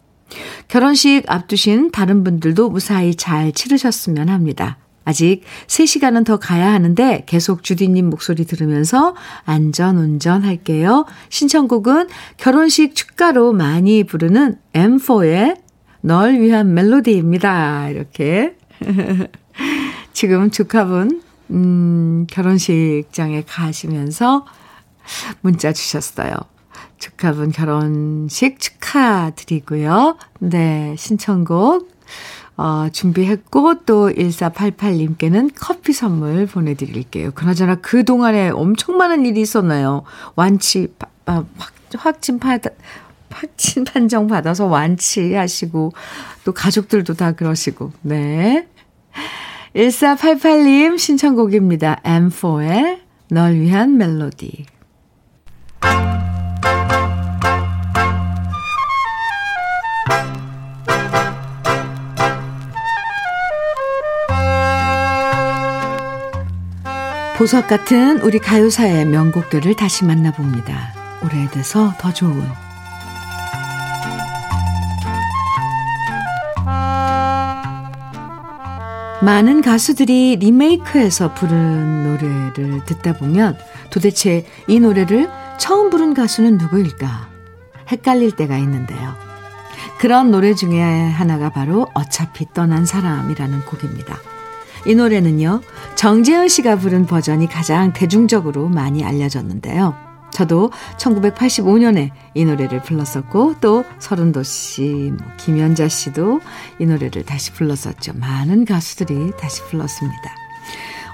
결혼식 0.69 1.25
앞두신 1.27 1.91
다른 1.91 2.23
분들도 2.23 2.71
무사히 2.71 3.15
잘 3.15 3.53
치르셨으면 3.53 4.29
합니다. 4.29 4.77
아직 5.05 5.43
3시간은 5.67 6.25
더 6.25 6.39
가야 6.39 6.73
하는데 6.73 7.25
계속 7.27 7.63
주디님 7.63 8.11
목소리 8.11 8.45
들으면서 8.45 9.15
안전 9.45 9.97
운전할게요. 9.97 11.07
신청곡은 11.31 12.09
결혼식 12.37 12.95
축가로 12.95 13.53
많이 13.53 14.05
부르는 14.05 14.57
M4의 14.73 15.59
널 16.03 16.41
위한 16.41 16.75
멜로디입니다. 16.75 17.91
이렇게. 17.91 18.57
지금 20.13 20.51
축하분, 20.51 21.23
음, 21.51 22.27
결혼식장에 22.29 23.45
가시면서 23.47 24.47
문자 25.41 25.73
주셨어요. 25.73 26.35
축하분 26.99 27.53
결혼식 27.53 28.61
축하드리고요. 28.61 30.19
네, 30.41 30.95
신청곡 30.99 31.91
어, 32.61 32.91
준비했고 32.93 33.87
또 33.87 34.11
1488님께는 34.11 35.51
커피 35.57 35.95
선물 35.95 36.45
보내드릴게요. 36.45 37.31
그나저나 37.31 37.77
그동안에 37.77 38.51
엄청 38.51 38.99
많은 38.99 39.25
일이 39.25 39.41
있었나요? 39.41 40.03
완치, 40.37 40.93
아, 41.25 41.43
확, 41.57 41.73
확진 41.97 42.39
받아, 42.39 42.69
확진 43.31 43.85
판정 43.85 44.27
받아서 44.27 44.67
완치하시고 44.67 45.93
또 46.45 46.53
가족들도 46.53 47.15
다 47.15 47.33
그러시고 47.33 47.93
네. 48.03 48.69
1488님 49.75 50.99
신청곡입니다. 50.99 52.03
M4의 52.05 52.99
널 53.31 53.55
위한 53.55 53.97
멜로디. 53.97 54.67
보석 67.41 67.69
같은 67.69 68.21
우리 68.21 68.39
가요사의 68.39 69.07
명곡들을 69.07 69.75
다시 69.75 70.05
만나봅니다. 70.05 70.93
오래돼서 71.25 71.95
더 71.97 72.13
좋은 72.13 72.47
많은 79.23 79.63
가수들이 79.63 80.37
리메이크해서 80.39 81.33
부른 81.33 82.03
노래를 82.05 82.85
듣다 82.85 83.15
보면 83.15 83.57
도대체 83.89 84.45
이 84.69 84.79
노래를 84.79 85.31
처음 85.59 85.89
부른 85.89 86.13
가수는 86.13 86.59
누구일까 86.59 87.31
헷갈릴 87.91 88.33
때가 88.33 88.59
있는데요. 88.59 89.15
그런 89.99 90.31
노래 90.31 90.53
중에 90.53 90.83
하나가 90.83 91.49
바로 91.49 91.89
어차피 91.95 92.45
떠난 92.53 92.85
사람이라는 92.85 93.65
곡입니다. 93.65 94.19
이 94.87 94.95
노래는요, 94.95 95.61
정재은 95.97 96.49
씨가 96.49 96.77
부른 96.77 97.07
버전이 97.07 97.49
가장 97.49 97.93
대중적으로 97.93 98.69
많이 98.69 99.05
알려졌는데요. 99.05 99.95
저도 100.33 100.71
1985년에 100.97 102.11
이 102.35 102.45
노래를 102.45 102.83
불렀었고, 102.83 103.57
또 103.61 103.85
서른도 103.99 104.43
씨, 104.43 105.13
뭐 105.17 105.27
김연자 105.37 105.89
씨도 105.89 106.41
이 106.79 106.87
노래를 106.87 107.25
다시 107.25 107.53
불렀었죠. 107.53 108.13
많은 108.15 108.65
가수들이 108.65 109.33
다시 109.39 109.63
불렀습니다. 109.65 110.35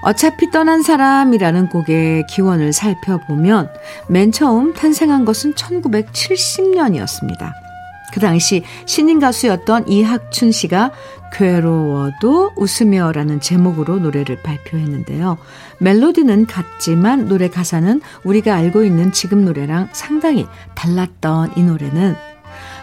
어차피 0.03 0.51
떠난 0.51 0.83
사람이라는 0.83 1.69
곡의 1.69 2.27
기원을 2.27 2.71
살펴보면 2.71 3.69
맨 4.07 4.31
처음 4.31 4.73
탄생한 4.73 5.25
것은 5.25 5.55
1970년이었습니다. 5.55 7.66
그 8.13 8.19
당시 8.19 8.63
신인 8.85 9.19
가수였던 9.19 9.89
이학춘 9.89 10.51
씨가 10.51 10.91
괴로워도 11.33 12.53
웃으며 12.55 13.11
라는 13.11 13.39
제목으로 13.41 13.99
노래를 13.99 14.41
발표했는데요. 14.43 15.37
멜로디는 15.79 16.47
같지만 16.47 17.27
노래 17.27 17.49
가사는 17.49 18.01
우리가 18.23 18.55
알고 18.55 18.83
있는 18.83 19.11
지금 19.11 19.45
노래랑 19.45 19.89
상당히 19.91 20.47
달랐던 20.75 21.53
이 21.57 21.63
노래는 21.63 22.15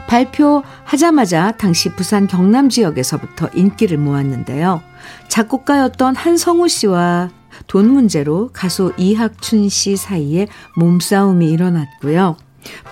발표하자마자 0.07 1.53
당시 1.53 1.89
부산 1.91 2.27
경남 2.27 2.69
지역에서부터 2.69 3.49
인기를 3.55 3.97
모았는데요. 3.99 4.83
작곡가였던 5.29 6.15
한성우 6.15 6.69
씨와 6.69 7.31
돈 7.67 7.91
문제로 7.91 8.51
가수 8.53 8.93
이학춘 8.97 9.69
씨 9.69 9.97
사이에 9.97 10.49
몸싸움이 10.77 11.51
일어났고요. 11.51 12.37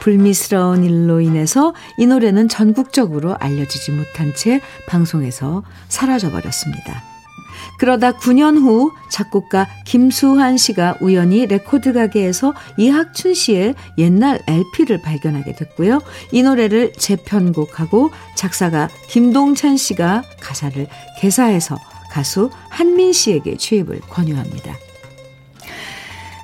불미스러운 0.00 0.84
일로 0.84 1.20
인해서 1.20 1.74
이 1.98 2.06
노래는 2.06 2.48
전국적으로 2.48 3.36
알려지지 3.36 3.92
못한 3.92 4.34
채 4.34 4.60
방송에서 4.86 5.62
사라져 5.88 6.30
버렸습니다. 6.30 7.02
그러다 7.78 8.12
9년 8.12 8.58
후 8.60 8.92
작곡가 9.10 9.66
김수환 9.84 10.56
씨가 10.56 10.98
우연히 11.00 11.46
레코드 11.46 11.92
가게에서 11.92 12.54
이학춘 12.76 13.34
씨의 13.34 13.74
옛날 13.98 14.40
LP를 14.46 15.00
발견하게 15.00 15.54
됐고요. 15.54 16.00
이 16.30 16.42
노래를 16.42 16.92
재편곡하고 16.92 18.10
작사가 18.36 18.88
김동찬 19.08 19.76
씨가 19.76 20.22
가사를 20.40 20.86
개사해서 21.20 21.76
가수 22.10 22.50
한민 22.68 23.12
씨에게 23.12 23.56
취입을 23.56 24.00
권유합니다. 24.00 24.76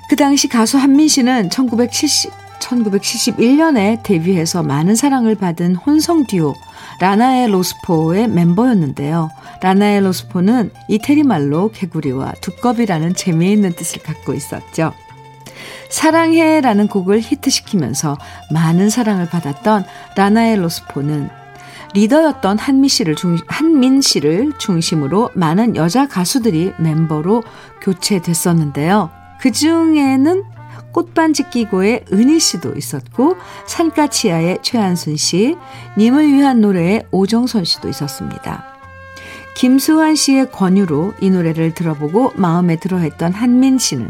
그 0.09 0.15
당시 0.15 0.47
가수 0.47 0.77
한민 0.77 1.07
씨는 1.07 1.51
1970, 1.51 2.31
1971년에 2.59 4.03
데뷔해서 4.03 4.63
많은 4.63 4.95
사랑을 4.95 5.35
받은 5.35 5.75
혼성 5.75 6.25
듀오 6.25 6.53
라나의 6.99 7.47
로스포의 7.49 8.27
멤버였는데요. 8.27 9.29
라나의 9.61 10.01
로스포는 10.01 10.71
이태리 10.87 11.23
말로 11.23 11.71
개구리와 11.71 12.33
두꺼비라는 12.41 13.15
재미있는 13.15 13.73
뜻을 13.73 14.03
갖고 14.03 14.33
있었죠. 14.33 14.93
사랑해라는 15.89 16.87
곡을 16.87 17.19
히트시키면서 17.19 18.17
많은 18.51 18.89
사랑을 18.89 19.27
받았던 19.27 19.85
라나의 20.15 20.57
로스포는 20.57 21.29
리더였던 21.93 22.59
한미 22.59 22.87
씨를 22.87 23.15
중, 23.15 23.37
한민 23.47 24.01
씨를 24.01 24.53
중심으로 24.59 25.31
많은 25.33 25.75
여자 25.75 26.07
가수들이 26.07 26.73
멤버로 26.77 27.43
교체됐었는데요. 27.81 29.09
그 29.39 29.51
중에는 29.51 30.43
꽃반지 30.91 31.49
끼고의 31.49 32.05
은희 32.11 32.39
씨도 32.39 32.73
있었고 32.75 33.37
산까치아의 33.67 34.59
최한순 34.61 35.17
씨, 35.17 35.55
님을 35.97 36.31
위한 36.33 36.61
노래의 36.61 37.05
오정선 37.11 37.65
씨도 37.65 37.89
있었습니다. 37.89 38.65
김수환 39.55 40.15
씨의 40.15 40.51
권유로 40.51 41.15
이 41.19 41.29
노래를 41.29 41.73
들어보고 41.73 42.33
마음에 42.35 42.77
들어했던 42.77 43.33
한민 43.33 43.77
씨는 43.77 44.09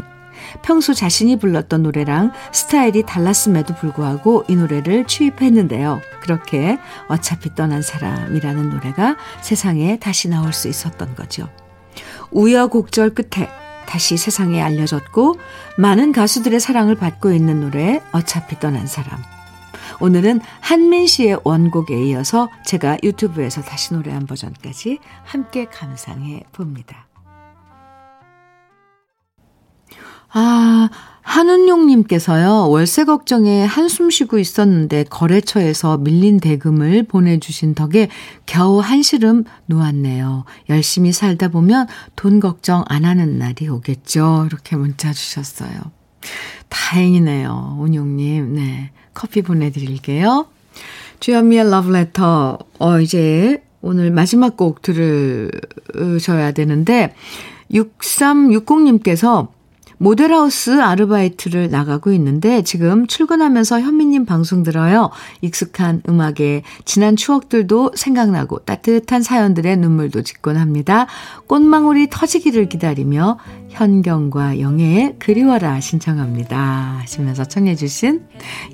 평소 0.62 0.94
자신이 0.94 1.38
불렀던 1.38 1.82
노래랑 1.82 2.32
스타일이 2.52 3.02
달랐음에도 3.04 3.74
불구하고 3.74 4.44
이 4.48 4.56
노래를 4.56 5.06
취입했는데요. 5.06 6.00
그렇게 6.20 6.78
어차피 7.08 7.54
떠난 7.54 7.82
사람이라는 7.82 8.70
노래가 8.70 9.16
세상에 9.42 9.98
다시 9.98 10.28
나올 10.28 10.52
수 10.52 10.68
있었던 10.68 11.14
거죠. 11.14 11.48
우여곡절 12.30 13.14
끝에 13.14 13.48
다시 13.90 14.16
세상에 14.16 14.62
알려졌고 14.62 15.34
많은 15.76 16.12
가수들의 16.12 16.60
사랑을 16.60 16.94
받고 16.94 17.32
있는 17.32 17.60
노래 17.60 18.00
어차피 18.12 18.56
떠난 18.60 18.86
사람. 18.86 19.20
오늘은 19.98 20.40
한민 20.60 21.08
씨의 21.08 21.40
원곡에 21.42 22.00
이어서 22.04 22.48
제가 22.64 22.98
유튜브에서 23.02 23.62
다시 23.62 23.92
노래한 23.92 24.26
버전까지 24.26 25.00
함께 25.24 25.64
감상해 25.64 26.44
봅니다. 26.52 27.08
아, 30.32 30.88
한은용님께서요, 31.30 32.70
월세 32.70 33.04
걱정에 33.04 33.64
한숨 33.64 34.10
쉬고 34.10 34.40
있었는데 34.40 35.04
거래처에서 35.04 35.98
밀린 35.98 36.40
대금을 36.40 37.04
보내주신 37.04 37.76
덕에 37.76 38.08
겨우 38.46 38.80
한시름 38.80 39.44
놓았네요. 39.66 40.44
열심히 40.70 41.12
살다 41.12 41.46
보면 41.46 41.86
돈 42.16 42.40
걱정 42.40 42.82
안 42.88 43.04
하는 43.04 43.38
날이 43.38 43.68
오겠죠. 43.68 44.46
이렇게 44.46 44.74
문자 44.74 45.12
주셨어요. 45.12 45.70
다행이네요, 46.68 47.76
운용님. 47.78 48.54
네. 48.54 48.90
커피 49.14 49.42
보내드릴게요. 49.42 50.46
주현미의 51.20 51.70
러브레터. 51.70 52.58
어, 52.80 53.00
이제 53.00 53.62
오늘 53.82 54.10
마지막 54.10 54.56
곡 54.56 54.82
들으셔야 54.82 56.50
되는데, 56.50 57.14
6360님께서 57.70 59.59
모델하우스 60.02 60.80
아르바이트를 60.80 61.68
나가고 61.68 62.10
있는데 62.12 62.62
지금 62.62 63.06
출근하면서 63.06 63.82
현미님 63.82 64.24
방송 64.24 64.62
들어요. 64.62 65.10
익숙한 65.42 66.00
음악에 66.08 66.62
지난 66.86 67.16
추억들도 67.16 67.92
생각나고 67.94 68.60
따뜻한 68.60 69.22
사연들의 69.22 69.76
눈물도 69.76 70.22
짓곤 70.22 70.56
합니다. 70.56 71.06
꽃망울이 71.48 72.08
터지기를 72.08 72.70
기다리며 72.70 73.36
현경과 73.68 74.58
영애의 74.60 75.16
그리워라 75.18 75.80
신청합니다. 75.80 77.00
하시면서 77.02 77.44
청해 77.44 77.74
주신 77.74 78.22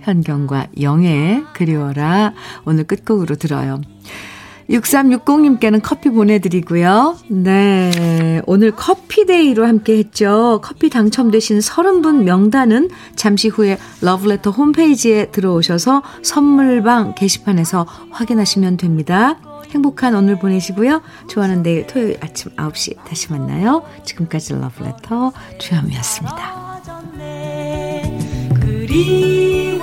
현경과 0.03 0.69
영애의 0.81 1.43
그리워라 1.55 2.35
오늘 2.65 2.85
끝곡으로 2.85 3.35
들어요. 3.35 3.81
6360님께는 4.71 5.81
커피 5.83 6.11
보내드리고요. 6.11 7.17
네. 7.29 8.43
오늘 8.47 8.73
커피데이로 8.73 9.67
함께 9.67 9.99
했죠. 9.99 10.61
커피 10.63 10.91
당첨되신 10.91 11.59
30분 11.61 12.23
명단은 12.25 12.91
잠시 13.15 13.49
후에 13.49 13.79
러브레터 14.01 14.51
홈페이지에 14.51 15.27
들어오셔서 15.31 16.03
선물방 16.23 17.15
게시판에서 17.15 17.87
확인하시면 18.11 18.77
됩니다. 18.77 19.39
행복한 19.71 20.15
오늘 20.15 20.39
보내시고요. 20.39 21.03
좋아하는 21.29 21.63
내일 21.63 21.87
토요일 21.87 22.17
아침 22.21 22.51
9시 22.53 23.05
다시 23.05 23.31
만나요. 23.33 23.83
지금까지 24.05 24.55
러브레터 24.55 25.33
주현미였습니다. 25.59 26.67
그리 28.55 29.79